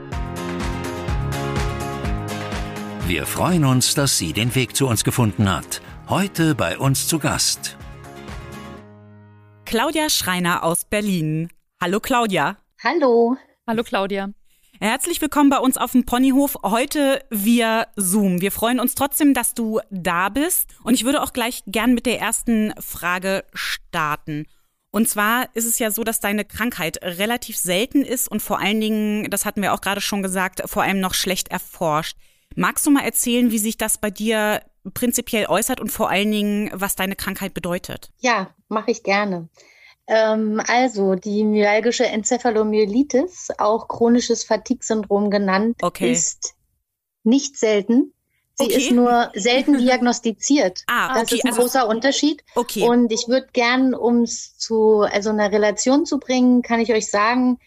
[3.08, 5.82] Wir freuen uns, dass sie den Weg zu uns gefunden hat.
[6.08, 7.79] Heute bei uns zu Gast
[9.70, 11.50] Claudia Schreiner aus Berlin.
[11.80, 12.58] Hallo Claudia.
[12.84, 13.38] Hallo.
[13.68, 14.32] Hallo Claudia.
[14.82, 18.42] Herzlich willkommen bei uns auf dem Ponyhof, heute via Zoom.
[18.42, 20.72] Wir freuen uns trotzdem, dass du da bist.
[20.84, 24.48] Und ich würde auch gleich gern mit der ersten Frage starten.
[24.90, 28.82] Und zwar ist es ja so, dass deine Krankheit relativ selten ist und vor allen
[28.82, 32.18] Dingen, das hatten wir auch gerade schon gesagt, vor allem noch schlecht erforscht.
[32.60, 34.62] Magst du mal erzählen, wie sich das bei dir
[34.94, 38.12] prinzipiell äußert und vor allen Dingen, was deine Krankheit bedeutet?
[38.20, 39.48] Ja, mache ich gerne.
[40.08, 46.12] Ähm, also die myalgische Enzephalomyelitis, auch chronisches Fatigue-Syndrom genannt, okay.
[46.12, 46.56] ist
[47.24, 48.14] nicht selten.
[48.56, 48.76] Sie okay.
[48.76, 50.84] ist nur selten diagnostiziert.
[50.88, 51.20] ah, okay.
[51.22, 52.44] Das ist ein also, großer Unterschied.
[52.56, 52.84] Okay.
[52.84, 57.10] Und ich würde gern, um es zu also einer Relation zu bringen, kann ich euch
[57.10, 57.58] sagen,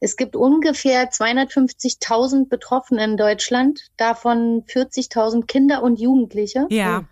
[0.00, 6.68] es gibt ungefähr 250.000 Betroffene in Deutschland, davon 40.000 Kinder und Jugendliche.
[6.70, 7.02] Ja.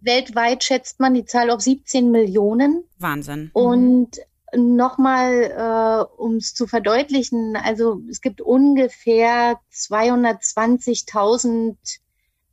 [0.00, 2.84] Weltweit schätzt man die Zahl auf 17 Millionen.
[2.98, 3.50] Wahnsinn.
[3.52, 4.20] Und
[4.54, 4.76] mhm.
[4.76, 11.74] nochmal, äh, um es zu verdeutlichen, also es gibt ungefähr 220.000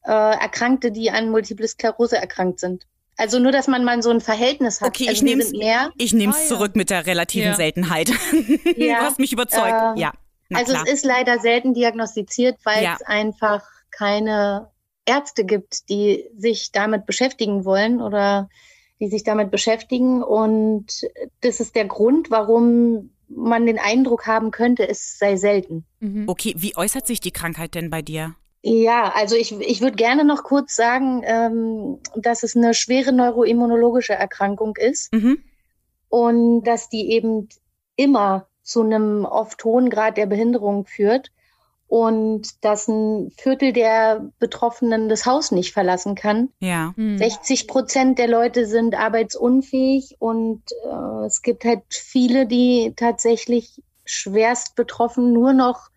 [0.05, 2.87] äh, Erkrankte, die an Multiple Sklerose erkrankt sind.
[3.17, 4.89] Also nur, dass man mal so ein Verhältnis hat.
[4.89, 5.53] Okay, also ich nehme es
[5.97, 6.47] ich nehm's ah, ja.
[6.47, 7.55] zurück mit der relativen ja.
[7.55, 8.11] Seltenheit.
[8.77, 8.99] Ja.
[8.99, 9.97] du hast mich überzeugt.
[9.97, 10.13] Äh, ja.
[10.53, 10.83] also klar.
[10.85, 12.97] es ist leider selten diagnostiziert, weil ja.
[12.99, 14.69] es einfach keine
[15.05, 18.49] Ärzte gibt, die sich damit beschäftigen wollen oder
[18.99, 20.21] die sich damit beschäftigen.
[20.21, 21.01] Und
[21.41, 25.85] das ist der Grund, warum man den Eindruck haben könnte, es sei selten.
[25.99, 26.27] Mhm.
[26.27, 28.35] Okay, wie äußert sich die Krankheit denn bei dir?
[28.67, 34.13] Ja, also ich, ich würde gerne noch kurz sagen, ähm, dass es eine schwere neuroimmunologische
[34.13, 35.37] Erkrankung ist mhm.
[36.09, 37.47] und dass die eben
[37.95, 41.31] immer zu einem oft hohen Grad der Behinderung führt
[41.85, 46.49] und dass ein Viertel der Betroffenen das Haus nicht verlassen kann.
[46.59, 46.91] Ja.
[46.95, 47.19] Mhm.
[47.19, 54.75] 60 Prozent der Leute sind arbeitsunfähig und äh, es gibt halt viele, die tatsächlich schwerst
[54.75, 55.91] betroffen nur noch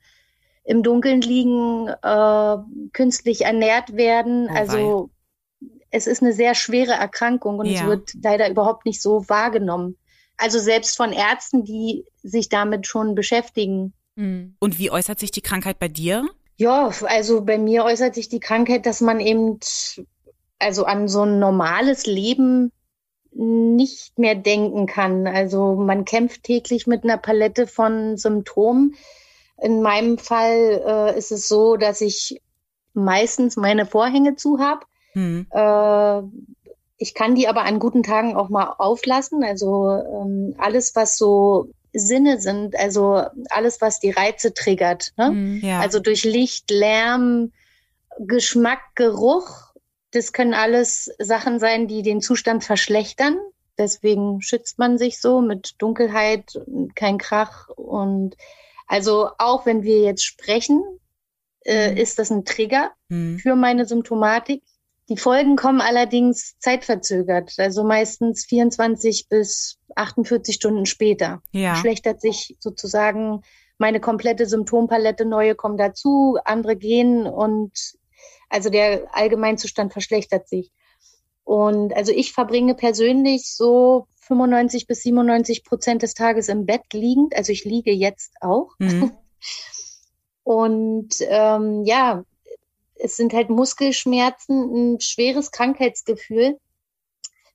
[0.69, 2.57] im Dunkeln liegen, äh,
[2.93, 4.49] künstlich ernährt werden.
[4.51, 5.11] Oh, also
[5.91, 7.81] es ist eine sehr schwere Erkrankung und ja.
[7.81, 9.97] es wird leider überhaupt nicht so wahrgenommen.
[10.37, 13.95] Also selbst von Ärzten, die sich damit schon beschäftigen.
[14.17, 14.57] Hm.
[14.59, 16.29] Und wie äußert sich die Krankheit bei dir?
[16.59, 19.59] Ja, also bei mir äußert sich die Krankheit, dass man eben
[20.59, 22.73] also an so ein normales Leben
[23.33, 25.27] nicht mehr denken kann.
[25.27, 28.97] Also man kämpft täglich mit einer Palette von Symptomen,
[29.61, 32.41] in meinem Fall äh, ist es so, dass ich
[32.95, 34.87] meistens meine Vorhänge zu habe.
[35.15, 35.47] Mhm.
[35.51, 36.23] Äh,
[36.99, 39.45] ich kann die aber an guten Tagen auch mal auflassen.
[39.45, 45.13] Also ähm, alles, was so Sinne sind, also alles, was die Reize triggert.
[45.17, 45.31] Ne?
[45.31, 45.81] Mhm, ja.
[45.81, 47.53] Also durch Licht, Lärm,
[48.19, 49.75] Geschmack, Geruch.
[50.11, 53.39] Das können alles Sachen sein, die den Zustand verschlechtern.
[53.77, 56.61] Deswegen schützt man sich so mit Dunkelheit,
[56.97, 58.37] kein Krach und
[58.89, 60.83] also auch wenn wir jetzt sprechen,
[61.65, 61.97] äh, mhm.
[61.99, 63.39] ist das ein Trigger mhm.
[63.39, 64.65] für meine Symptomatik.
[65.09, 71.43] Die Folgen kommen allerdings zeitverzögert, also meistens 24 bis 48 Stunden später.
[71.53, 71.75] Ja.
[71.75, 73.43] Verschlechtert sich sozusagen
[73.79, 77.73] meine komplette Symptompalette, neue kommen dazu, andere gehen und
[78.49, 80.73] also der Allgemeinzustand verschlechtert sich.
[81.45, 87.35] Und also ich verbringe persönlich so 95 bis 97 Prozent des Tages im Bett liegend.
[87.37, 88.71] Also ich liege jetzt auch.
[88.79, 89.13] Mhm.
[90.45, 92.25] Und ähm, ja,
[92.95, 96.59] es sind halt Muskelschmerzen, ein schweres Krankheitsgefühl.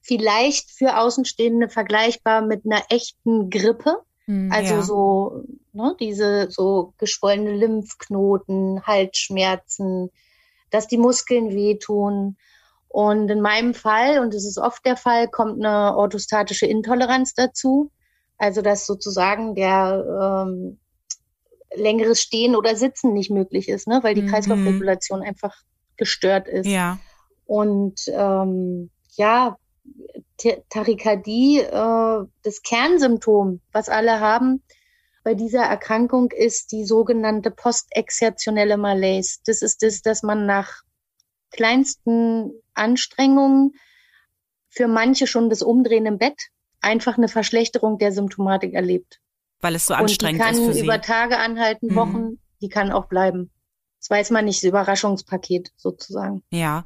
[0.02, 3.98] Vielleicht für Außenstehende vergleichbar mit einer echten Grippe.
[4.26, 4.82] Mhm, also ja.
[4.82, 10.12] so, ne, diese so geschwollene Lymphknoten, Halsschmerzen,
[10.70, 12.38] dass die Muskeln wehtun.
[12.94, 17.90] Und in meinem Fall, und das ist oft der Fall, kommt eine orthostatische Intoleranz dazu.
[18.38, 20.78] Also dass sozusagen der ähm,
[21.74, 24.02] längeres Stehen oder Sitzen nicht möglich ist, ne?
[24.04, 24.28] weil die mhm.
[24.28, 25.56] Kreislaufregulation einfach
[25.98, 26.68] gestört ist.
[26.68, 27.00] Ja.
[27.46, 29.58] Und ähm, ja,
[30.70, 34.62] Tachykardie, äh, das Kernsymptom, was alle haben
[35.24, 39.40] bei dieser Erkrankung, ist die sogenannte postexertionelle Malaise.
[39.48, 40.83] Das ist das, dass man nach
[41.54, 43.74] kleinsten Anstrengungen,
[44.70, 46.38] für manche schon das Umdrehen im Bett,
[46.82, 49.20] einfach eine Verschlechterung der Symptomatik erlebt.
[49.62, 50.60] Weil es so anstrengend ist.
[50.60, 51.96] Die kann über Tage anhalten, mhm.
[51.96, 52.40] Wochen, mhm.
[52.62, 53.52] die kann auch bleiben.
[54.00, 56.44] Das weiß man nicht, das Überraschungspaket sozusagen.
[56.52, 56.86] Ja.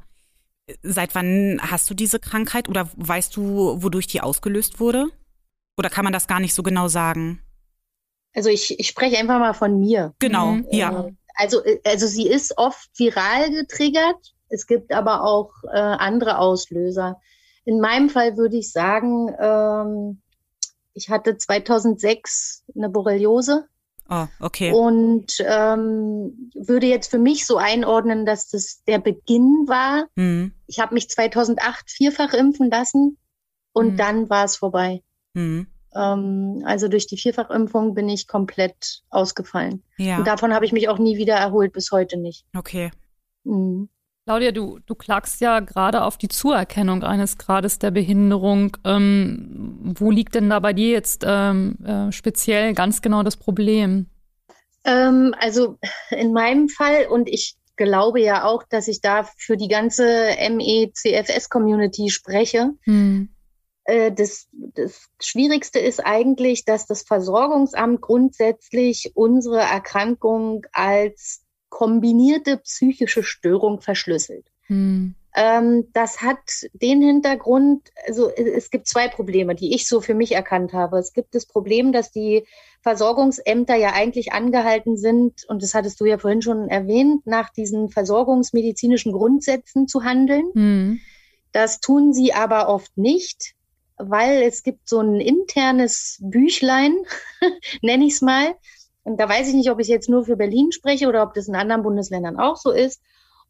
[0.82, 5.06] Seit wann hast du diese Krankheit oder weißt du, wodurch die ausgelöst wurde?
[5.76, 7.40] Oder kann man das gar nicht so genau sagen?
[8.34, 10.14] Also ich, ich spreche einfach mal von mir.
[10.18, 10.66] Genau, mhm.
[10.70, 11.08] ja.
[11.34, 17.20] Also, also sie ist oft viral getriggert es gibt aber auch äh, andere Auslöser.
[17.64, 20.22] In meinem Fall würde ich sagen, ähm,
[20.94, 23.66] ich hatte 2006 eine Borreliose.
[24.10, 24.72] Oh, okay.
[24.72, 30.06] Und ähm, würde jetzt für mich so einordnen, dass das der Beginn war.
[30.16, 30.52] Mhm.
[30.66, 33.18] Ich habe mich 2008 vierfach impfen lassen
[33.72, 33.96] und mhm.
[33.98, 35.02] dann war es vorbei.
[35.34, 35.66] Mhm.
[35.94, 39.82] Ähm, also durch die Vierfachimpfung bin ich komplett ausgefallen.
[39.98, 40.18] Ja.
[40.18, 42.46] Und davon habe ich mich auch nie wieder erholt, bis heute nicht.
[42.56, 42.90] Okay.
[43.44, 43.90] Mhm.
[44.28, 48.76] Claudia, du, du klagst ja gerade auf die Zuerkennung eines Grades der Behinderung.
[48.84, 54.04] Ähm, wo liegt denn da bei dir jetzt ähm, äh, speziell ganz genau das Problem?
[54.84, 55.78] Ähm, also
[56.10, 60.04] in meinem Fall und ich glaube ja auch, dass ich da für die ganze
[60.50, 62.72] MECFS-Community spreche.
[62.82, 63.30] Hm.
[63.84, 73.22] Äh, das, das Schwierigste ist eigentlich, dass das Versorgungsamt grundsätzlich unsere Erkrankung als kombinierte psychische
[73.22, 74.46] Störung verschlüsselt.
[74.66, 75.14] Hm.
[75.34, 76.38] Ähm, das hat
[76.72, 80.98] den Hintergrund, also es gibt zwei Probleme, die ich so für mich erkannt habe.
[80.98, 82.44] Es gibt das Problem, dass die
[82.82, 87.88] Versorgungsämter ja eigentlich angehalten sind, und das hattest du ja vorhin schon erwähnt, nach diesen
[87.88, 90.50] versorgungsmedizinischen Grundsätzen zu handeln.
[90.54, 91.00] Hm.
[91.52, 93.54] Das tun sie aber oft nicht,
[93.96, 96.96] weil es gibt so ein internes Büchlein,
[97.82, 98.54] nenne ich es mal,
[99.08, 101.48] und da weiß ich nicht, ob ich jetzt nur für Berlin spreche oder ob das
[101.48, 103.00] in anderen Bundesländern auch so ist.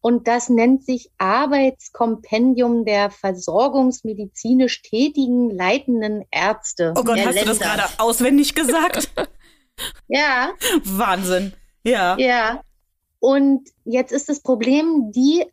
[0.01, 6.95] Und das nennt sich Arbeitskompendium der versorgungsmedizinisch tätigen leitenden Ärzte.
[6.97, 7.41] Oh Gott, hast Länder.
[7.41, 9.11] du das gerade auswendig gesagt?
[10.09, 10.51] ja.
[10.85, 11.53] Wahnsinn.
[11.83, 12.17] Ja.
[12.17, 12.63] Ja.
[13.19, 15.45] Und jetzt ist das Problem, die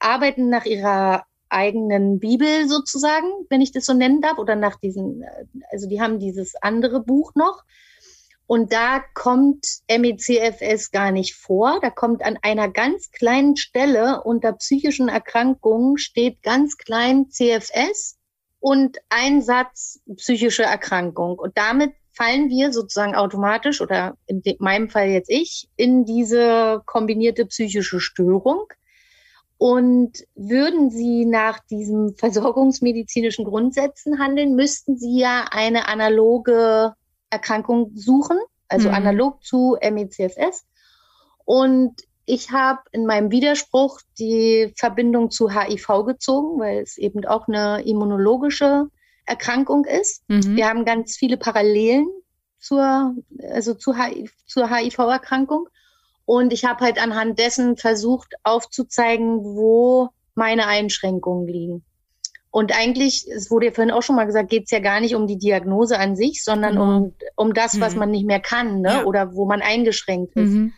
[0.00, 5.24] arbeiten nach ihrer eigenen Bibel sozusagen, wenn ich das so nennen darf, oder nach diesen,
[5.70, 7.62] also die haben dieses andere Buch noch.
[8.46, 11.80] Und da kommt MECFS gar nicht vor.
[11.82, 18.16] Da kommt an einer ganz kleinen Stelle unter psychischen Erkrankungen steht ganz klein CFS
[18.60, 21.38] und ein Satz psychische Erkrankung.
[21.38, 27.46] Und damit fallen wir sozusagen automatisch oder in meinem Fall jetzt ich in diese kombinierte
[27.46, 28.66] psychische Störung.
[29.58, 36.94] Und würden Sie nach diesen versorgungsmedizinischen Grundsätzen handeln, müssten Sie ja eine analoge
[37.36, 38.94] Erkrankung suchen, also mhm.
[38.94, 40.66] analog zu MECFS.
[41.44, 41.94] Und
[42.24, 47.82] ich habe in meinem Widerspruch die Verbindung zu HIV gezogen, weil es eben auch eine
[47.82, 48.88] immunologische
[49.26, 50.24] Erkrankung ist.
[50.28, 50.56] Mhm.
[50.56, 52.08] Wir haben ganz viele Parallelen
[52.58, 53.14] zur,
[53.50, 53.94] also zu,
[54.46, 55.68] zur HIV-Erkrankung.
[56.24, 61.84] Und ich habe halt anhand dessen versucht aufzuzeigen, wo meine Einschränkungen liegen.
[62.56, 65.14] Und eigentlich, es wurde ja vorhin auch schon mal gesagt, geht es ja gar nicht
[65.14, 66.80] um die Diagnose an sich, sondern mhm.
[66.80, 67.98] um, um das, was mhm.
[67.98, 68.88] man nicht mehr kann ne?
[68.88, 69.04] Ja.
[69.04, 70.52] oder wo man eingeschränkt ist.
[70.52, 70.72] Mhm.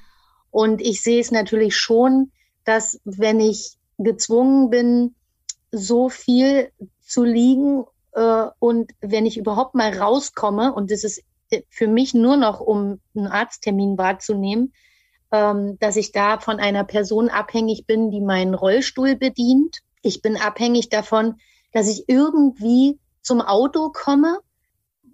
[0.51, 2.33] Und ich sehe es natürlich schon,
[2.65, 5.15] dass wenn ich gezwungen bin,
[5.71, 11.23] so viel zu liegen äh, und wenn ich überhaupt mal rauskomme, und das ist
[11.69, 14.73] für mich nur noch, um einen Arzttermin wahrzunehmen,
[15.31, 19.79] ähm, dass ich da von einer Person abhängig bin, die meinen Rollstuhl bedient.
[20.03, 21.37] Ich bin abhängig davon,
[21.79, 24.41] dass ich irgendwie zum Auto komme.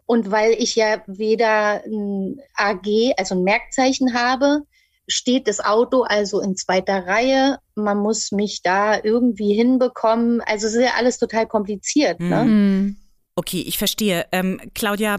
[0.06, 4.62] Und weil ich ja weder ein AG, also ein Merkzeichen habe,
[5.06, 7.58] steht das Auto also in zweiter Reihe.
[7.74, 10.40] Man muss mich da irgendwie hinbekommen.
[10.42, 12.20] Also es ist ja alles total kompliziert.
[12.20, 12.44] Ne?
[12.44, 12.96] Mhm.
[13.34, 14.26] Okay, ich verstehe.
[14.32, 15.18] Ähm, Claudia,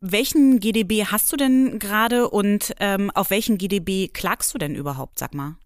[0.00, 5.18] welchen GDB hast du denn gerade und ähm, auf welchen GDB klagst du denn überhaupt,
[5.18, 5.56] sag mal?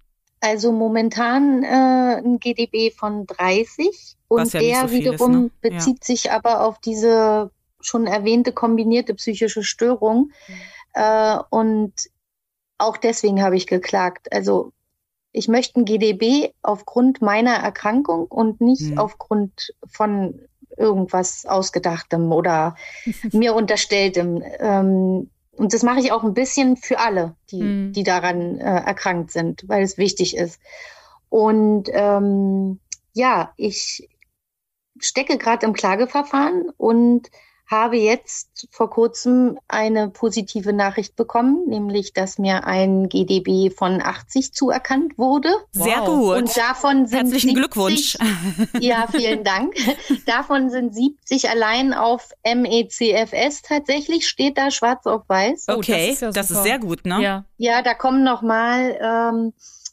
[0.40, 5.70] Also momentan äh, ein GDB von 30 und ja der so wiederum ist, ne?
[5.70, 6.05] bezieht ja.
[6.05, 7.50] sich aber auf diese
[7.81, 10.31] schon erwähnte kombinierte psychische Störung.
[10.48, 10.55] Mhm.
[10.94, 11.92] Äh, und
[12.79, 14.33] auch deswegen habe ich geklagt.
[14.33, 14.72] Also
[15.33, 18.98] ich möchte ein GDB aufgrund meiner Erkrankung und nicht mhm.
[18.98, 20.40] aufgrund von
[20.76, 22.76] irgendwas Ausgedachtem oder
[23.33, 24.42] mir Unterstelltem.
[24.59, 27.92] Ähm, und das mache ich auch ein bisschen für alle, die, mhm.
[27.92, 30.59] die daran äh, erkrankt sind, weil es wichtig ist.
[31.29, 32.81] Und ähm,
[33.12, 34.09] ja, ich
[34.99, 37.31] stecke gerade im Klageverfahren und
[37.70, 44.52] habe jetzt vor kurzem eine positive Nachricht bekommen, nämlich dass mir ein GDB von 80
[44.52, 45.50] zuerkannt wurde.
[45.70, 46.37] Sehr gut.
[46.37, 48.18] Und davon sind Herzlichen 70, Glückwunsch.
[48.80, 49.74] Ja, vielen Dank.
[50.26, 55.66] davon sind 70 allein auf MECFS tatsächlich, steht da schwarz auf weiß.
[55.68, 57.22] Okay, oh, das, ist, ja das ist, sehr gut, ne?
[57.22, 59.52] Ja, ja da kommen noch mal ähm,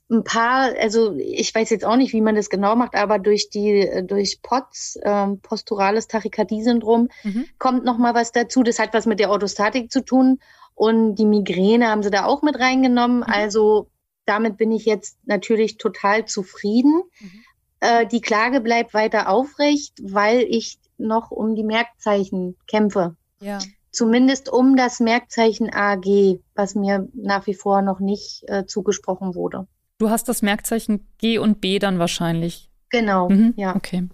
[0.09, 3.49] ein paar, also ich weiß jetzt auch nicht, wie man das genau macht, aber durch
[3.49, 7.45] die, durch POTS, ähm, posturales Tachykardie-Syndrom, mhm.
[7.59, 8.63] kommt noch mal was dazu.
[8.63, 10.39] Das hat was mit der Orthostatik zu tun
[10.75, 13.17] und die Migräne haben sie da auch mit reingenommen.
[13.17, 13.23] Mhm.
[13.23, 13.89] Also
[14.25, 17.01] damit bin ich jetzt natürlich total zufrieden.
[17.19, 17.43] Mhm.
[17.81, 23.15] Äh, die Klage bleibt weiter aufrecht, weil ich noch um die Merkzeichen kämpfe.
[23.39, 23.59] Ja.
[23.91, 29.67] Zumindest um das Merkzeichen AG, was mir nach wie vor noch nicht äh, zugesprochen wurde.
[29.97, 32.69] Du hast das Merkzeichen G und B dann wahrscheinlich.
[32.89, 33.53] Genau, mhm.
[33.57, 33.75] ja.
[33.75, 34.07] Okay.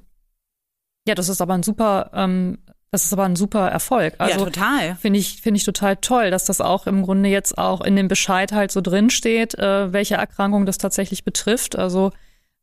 [1.08, 2.60] Ja, das ist aber ein super, ähm,
[2.92, 4.16] das ist aber ein super Erfolg.
[4.20, 4.96] Also, ja, total.
[4.96, 8.08] Finde ich, finde ich total toll, dass das auch im Grunde jetzt auch in dem
[8.08, 11.78] Bescheid halt so drin steht, äh, welche Erkrankung das tatsächlich betrifft.
[11.78, 12.12] Also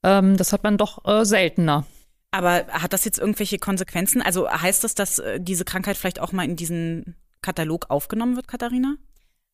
[0.03, 1.85] ähm, das hat man doch äh, seltener.
[2.31, 4.23] Aber hat das jetzt irgendwelche Konsequenzen?
[4.23, 8.49] Also heißt das, dass äh, diese Krankheit vielleicht auch mal in diesen Katalog aufgenommen wird,
[8.49, 8.95] Katharina?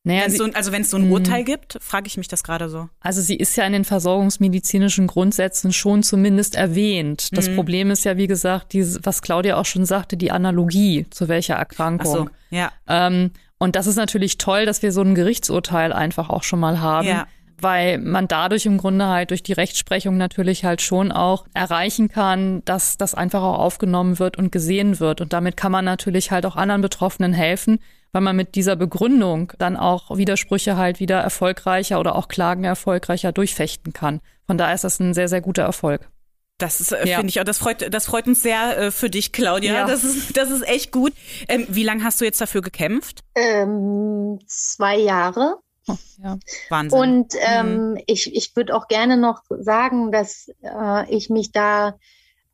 [0.06, 1.12] Naja, Wenn's so, also wenn es so ein Mhm.
[1.12, 2.88] Urteil gibt, frage ich mich das gerade so.
[3.00, 7.36] also sie ist ja in den versorgungsmedizinischen Grundsätzen schon zumindest erwähnt.
[7.36, 7.54] Das Mhm.
[7.56, 11.56] Problem ist ja, wie gesagt, diese, was Claudia auch schon sagte, die Analogie zu welcher
[11.56, 12.06] Ach Erkrankung.
[12.12, 12.70] so, ja.
[12.88, 16.80] Ähm, und das ist natürlich toll, dass wir so ein Gerichtsurteil einfach auch schon mal
[16.80, 17.08] haben.
[17.08, 17.26] Ja.
[17.58, 22.62] Weil man dadurch im Grunde halt durch die Rechtsprechung natürlich halt schon auch erreichen kann,
[22.66, 25.22] dass das einfach auch aufgenommen wird und gesehen wird.
[25.22, 27.78] Und damit kann man natürlich halt auch anderen Betroffenen helfen,
[28.16, 33.30] weil man mit dieser Begründung dann auch Widersprüche halt wieder erfolgreicher oder auch Klagen erfolgreicher
[33.30, 34.22] durchfechten kann.
[34.46, 36.08] Von daher ist das ein sehr, sehr guter Erfolg.
[36.56, 37.16] Das ist, äh, Ja.
[37.18, 39.74] finde ich auch, das freut, das freut uns sehr äh, für dich, Claudia.
[39.74, 39.86] Ja.
[39.86, 41.12] Das ist, das ist echt gut.
[41.46, 43.20] Ähm, wie lange hast du jetzt dafür gekämpft?
[43.34, 45.56] Ähm, zwei Jahre.
[45.86, 46.38] Oh, ja.
[46.70, 46.98] Wahnsinn.
[46.98, 51.98] Und ähm, ich, ich würde auch gerne noch sagen, dass äh, ich mich da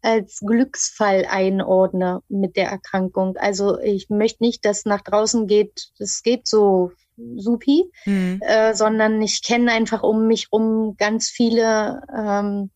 [0.03, 3.37] als Glücksfall einordne mit der Erkrankung.
[3.37, 6.93] Also ich möchte nicht, dass nach draußen geht, das geht so
[7.37, 8.41] supi, Hm.
[8.43, 12.71] äh, sondern ich kenne einfach um mich rum ganz viele, ähm,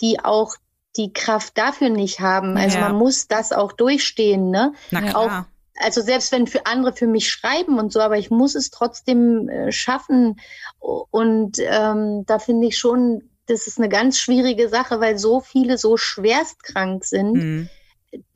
[0.00, 0.56] die auch
[0.96, 2.56] die Kraft dafür nicht haben.
[2.56, 2.88] Also Ja.
[2.88, 4.72] man muss das auch durchstehen, ne?
[4.90, 5.48] Na klar.
[5.76, 9.48] also selbst wenn für andere für mich schreiben und so, aber ich muss es trotzdem
[9.48, 10.40] äh, schaffen.
[10.78, 15.76] Und ähm, da finde ich schon, das ist eine ganz schwierige Sache, weil so viele
[15.78, 17.68] so schwerstkrank sind, Hm.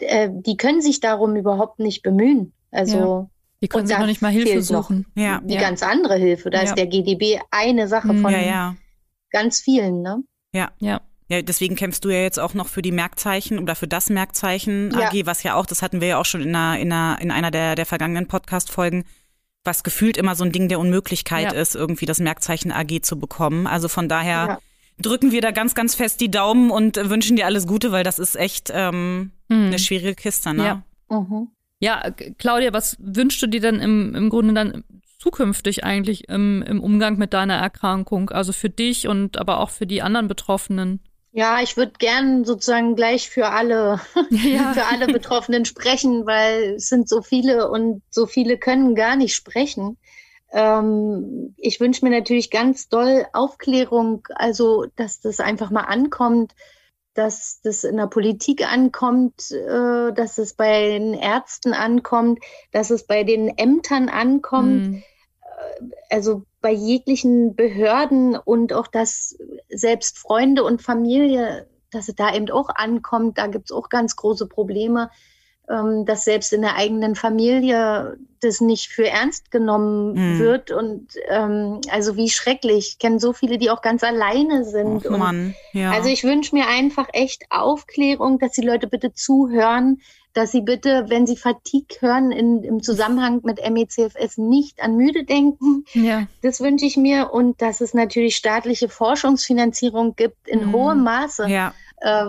[0.01, 2.53] äh, die können sich darum überhaupt nicht bemühen.
[2.71, 3.31] Also
[3.63, 5.07] Die können sich noch nicht mal Hilfe suchen.
[5.17, 5.41] Ja.
[5.43, 5.61] die Ja.
[5.61, 6.51] ganz andere Hilfe.
[6.51, 6.65] Da Ja.
[6.65, 8.23] ist der GDB eine Sache Mhm.
[8.23, 8.77] von Ja, ja.
[9.31, 10.03] ganz vielen.
[10.03, 10.23] Ne?
[10.53, 10.71] Ja.
[11.31, 14.91] Ja, deswegen kämpfst du ja jetzt auch noch für die Merkzeichen oder für das Merkzeichen
[14.93, 15.09] Ja.
[15.09, 17.31] AG, was ja auch, das hatten wir ja auch schon in einer, in einer, in
[17.31, 19.05] einer der, der vergangenen Podcast-Folgen,
[19.65, 21.59] was gefühlt immer so ein Ding der Unmöglichkeit Ja.
[21.61, 23.67] ist, irgendwie das Merkzeichen AG zu bekommen.
[23.67, 24.59] Also von daher Ja.
[25.01, 28.19] Drücken wir da ganz, ganz fest die Daumen und wünschen dir alles Gute, weil das
[28.19, 29.67] ist echt ähm, Mhm.
[29.69, 30.83] eine schwierige Kiste, ne?
[31.11, 31.17] Ja.
[31.17, 31.49] Mhm.
[31.81, 34.85] Ja, Claudia, was wünschst du dir denn im, im Grunde dann
[35.19, 38.31] zukünftig eigentlich im, im Umgang mit deiner Erkrankung?
[38.31, 41.01] Also für dich und aber auch für die anderen Betroffenen?
[41.33, 44.73] Ja, ich würde gern sozusagen gleich für alle, Ja.
[44.75, 49.35] für alle Betroffenen sprechen, weil es sind so viele und so viele können gar nicht
[49.35, 49.97] sprechen.
[50.53, 56.55] Ähm, ich wünsche mir natürlich ganz doll Aufklärung, also dass das einfach mal ankommt,
[57.15, 62.41] dass das in der Politik ankommt, äh, dass es bei den Ärzten ankommt,
[62.73, 65.05] dass es bei den Ämtern ankommt Mhm.
[66.11, 69.37] also bei jeglichen Behörden und auch, dass
[69.69, 74.17] selbst Freunde und Familie, dass es da eben auch ankommt, da gibt es auch ganz
[74.17, 75.11] große Probleme,
[76.07, 80.39] dass selbst in der eigenen Familie das nicht für ernst genommen Mhm.
[80.39, 80.71] wird.
[80.71, 82.89] Und ähm, also wie schrecklich.
[82.93, 85.05] Ich kenne so viele, die auch ganz alleine sind.
[85.07, 85.91] Och, Mann, ja.
[85.91, 90.01] also ich wünsche mir einfach echt Aufklärung, dass die Leute bitte zuhören,
[90.35, 95.25] dass sie bitte, wenn sie Fatigue hören, in, im Zusammenhang mit MECFS nicht an müde
[95.25, 95.85] denken.
[95.95, 96.29] Ja.
[96.43, 100.73] Das wünsche ich mir und dass es natürlich staatliche Forschungsfinanzierung gibt in Mhm.
[100.73, 101.75] hohem Maße, ja.
[102.01, 102.27] äh,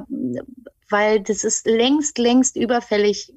[0.89, 3.31] weil das ist längst, längst überfällig.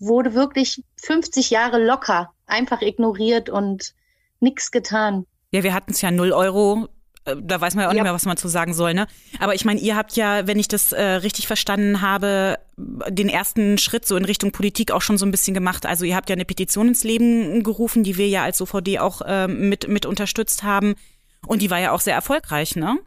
[0.00, 3.94] Wurde wirklich 50 Jahre locker einfach ignoriert und
[4.40, 5.26] nichts getan.
[5.50, 6.88] Ja, wir hatten es ja 0 Euro.
[7.24, 7.94] Äh, Da weiß man ja auch Ja.
[7.94, 9.06] nicht mehr, was man zu sagen soll, ne?
[9.38, 13.78] Aber ich meine, ihr habt ja, wenn ich das äh, richtig verstanden habe, den ersten
[13.78, 15.84] Schritt so in Richtung Politik auch schon so ein bisschen gemacht.
[15.86, 19.22] Also ihr habt ja eine Petition ins Leben gerufen, die wir ja als OVD auch
[19.26, 20.94] ähm, mit, mit unterstützt haben.
[21.46, 22.98] Und die war ja auch sehr erfolgreich, ne?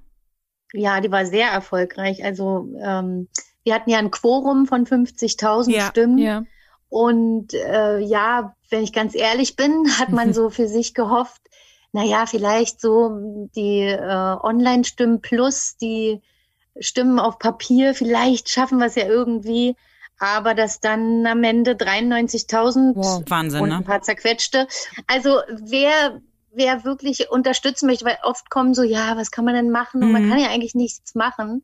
[0.74, 2.24] Ja, die war sehr erfolgreich.
[2.24, 3.28] Also ähm,
[3.70, 6.18] wir hatten ja ein Quorum von 50.000 Ja, Stimmen.
[6.18, 6.44] Ja.
[6.90, 11.40] Und äh, ja, wenn ich ganz ehrlich bin, hat man so für sich gehofft,
[11.92, 13.12] na ja, vielleicht so
[13.56, 16.20] die äh, Online-Stimmen plus die
[16.80, 19.76] Stimmen auf Papier, vielleicht schaffen wir es ja irgendwie.
[20.18, 23.24] Aber dass dann am Ende 93.000 Wow.
[23.28, 23.76] Wahnsinn, und ne?
[23.78, 24.68] ein paar zerquetschte.
[25.06, 29.70] Also wer, wer wirklich unterstützen möchte, weil oft kommen so, ja, was kann man denn
[29.70, 30.02] machen?
[30.04, 30.30] Und man Mhm.
[30.32, 31.64] kann ja eigentlich nichts machen.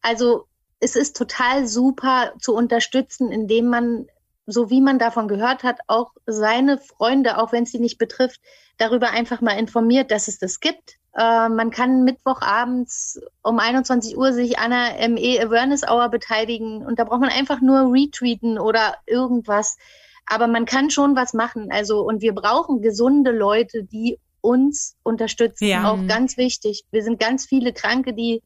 [0.00, 0.46] Also
[0.82, 4.06] es ist total super zu unterstützen, indem man,
[4.46, 8.40] so wie man davon gehört hat, auch seine Freunde, auch wenn es sie nicht betrifft,
[8.78, 10.98] darüber einfach mal informiert, dass es das gibt.
[11.16, 16.98] Äh, man kann Mittwochabends um 21 Uhr sich an einer ME Awareness Hour beteiligen und
[16.98, 19.76] da braucht man einfach nur retweeten oder irgendwas.
[20.26, 21.68] Aber man kann schon was machen.
[21.70, 25.66] Also, und wir brauchen gesunde Leute, die uns unterstützen.
[25.66, 25.92] Ja.
[25.92, 26.82] Auch ganz wichtig.
[26.90, 28.42] Wir sind ganz viele Kranke, die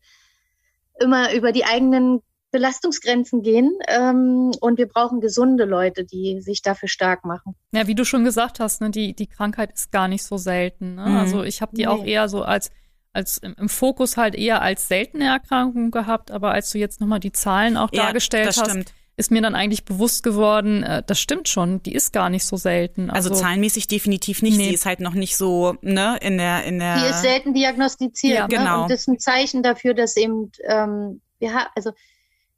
[1.00, 3.72] immer über die eigenen Belastungsgrenzen gehen.
[3.88, 7.54] Ähm, und wir brauchen gesunde Leute, die sich dafür stark machen.
[7.72, 10.94] Ja, wie du schon gesagt hast, ne, die, die Krankheit ist gar nicht so selten.
[10.94, 11.06] Ne?
[11.06, 11.16] Mhm.
[11.16, 11.88] Also ich habe die Nee.
[11.88, 12.70] auch eher so als,
[13.12, 17.20] als im, im, Fokus halt eher als seltene Erkrankung gehabt, aber als du jetzt nochmal
[17.20, 18.92] die Zahlen auch ja, dargestellt hast, stimmt.
[19.16, 22.56] ist mir dann eigentlich bewusst geworden, äh, das stimmt schon, die ist gar nicht so
[22.56, 23.10] selten.
[23.10, 24.56] Also, also zahlenmäßig definitiv nicht.
[24.56, 24.68] Nee.
[24.68, 26.96] Sie ist halt noch nicht so, ne, in der, in der.
[27.00, 28.38] Die ist selten diagnostiziert.
[28.38, 28.76] Ja, genau.
[28.76, 28.82] Ne?
[28.84, 31.92] Und das ist ein Zeichen dafür, dass eben, ähm, wir haben, also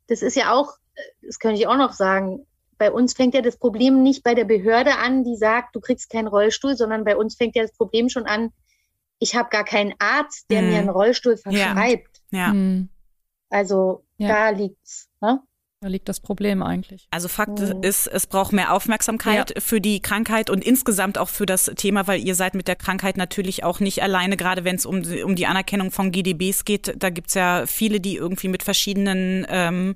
[0.08, 0.72] das ist ja auch,
[1.22, 2.46] das könnte ich auch noch sagen,
[2.76, 6.10] bei uns fängt ja das Problem nicht bei der Behörde an, die sagt, du kriegst
[6.10, 8.52] keinen Rollstuhl, sondern bei uns fängt ja das Problem schon an,
[9.18, 10.68] ich habe gar keinen Arzt, der mhm.
[10.68, 12.22] mir einen Rollstuhl verschreibt.
[12.30, 12.38] Ja.
[12.38, 12.52] ja.
[12.52, 12.88] Mhm.
[13.50, 14.28] Also ja.
[14.28, 15.08] da liegt's.
[15.20, 15.40] Ne?
[15.80, 17.06] Da liegt das Problem eigentlich.
[17.12, 17.82] Also Fakt mhm.
[17.82, 19.60] ist, es braucht mehr Aufmerksamkeit ja.
[19.60, 23.16] für die Krankheit und insgesamt auch für das Thema, weil ihr seid mit der Krankheit
[23.16, 26.94] natürlich auch nicht alleine, gerade wenn es um, um die Anerkennung von GDBs geht.
[26.98, 29.94] Da gibt's ja viele, die irgendwie mit verschiedenen ähm,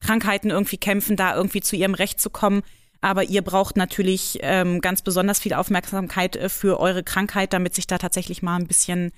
[0.00, 2.62] Krankheiten irgendwie kämpfen, da irgendwie zu ihrem Recht zu kommen.
[3.00, 7.88] Aber ihr braucht natürlich ähm, ganz besonders viel Aufmerksamkeit äh, für eure Krankheit, damit sich
[7.88, 9.10] da tatsächlich mal ein bisschen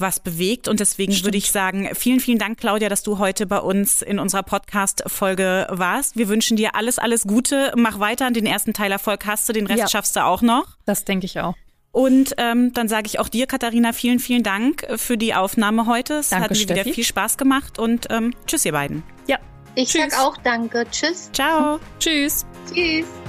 [0.00, 0.68] was bewegt.
[0.68, 1.26] Und deswegen Stimmt.
[1.26, 5.66] würde ich sagen, vielen, vielen Dank, Claudia, dass du heute bei uns in unserer Podcast-Folge
[5.70, 6.16] warst.
[6.16, 7.72] Wir wünschen dir alles, alles Gute.
[7.76, 8.30] Mach weiter.
[8.30, 9.88] Den ersten Teil Erfolg hast du, den Rest ja.
[9.88, 10.66] schaffst du auch noch.
[10.86, 11.54] Das denke ich auch.
[11.92, 16.14] Und ähm, dann sage ich auch dir, Katharina, vielen, vielen Dank für die Aufnahme heute.
[16.14, 16.84] Es Danke, hat mir Steffi.
[16.84, 19.02] wieder viel Spaß gemacht und ähm, tschüss, ihr beiden.
[19.26, 19.38] Ja.
[19.74, 20.12] Ich Tschüss.
[20.12, 20.86] sag auch Danke.
[20.90, 21.30] Tschüss.
[21.32, 21.78] Ciao.
[21.98, 22.44] Tschüss.
[22.72, 23.19] Tschüss.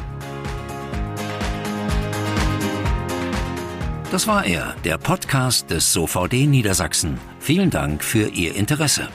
[4.12, 7.18] Das war er, der Podcast des SOVD Niedersachsen.
[7.40, 9.08] Vielen Dank für Ihr Interesse.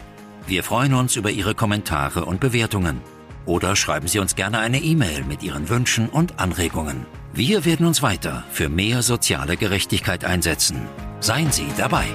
[0.47, 3.03] Wir freuen uns über Ihre Kommentare und Bewertungen.
[3.45, 7.05] Oder schreiben Sie uns gerne eine E-Mail mit Ihren Wünschen und Anregungen.
[7.35, 10.81] Wir werden uns weiter für mehr soziale Gerechtigkeit einsetzen.
[11.21, 12.07] Seien Sie dabei.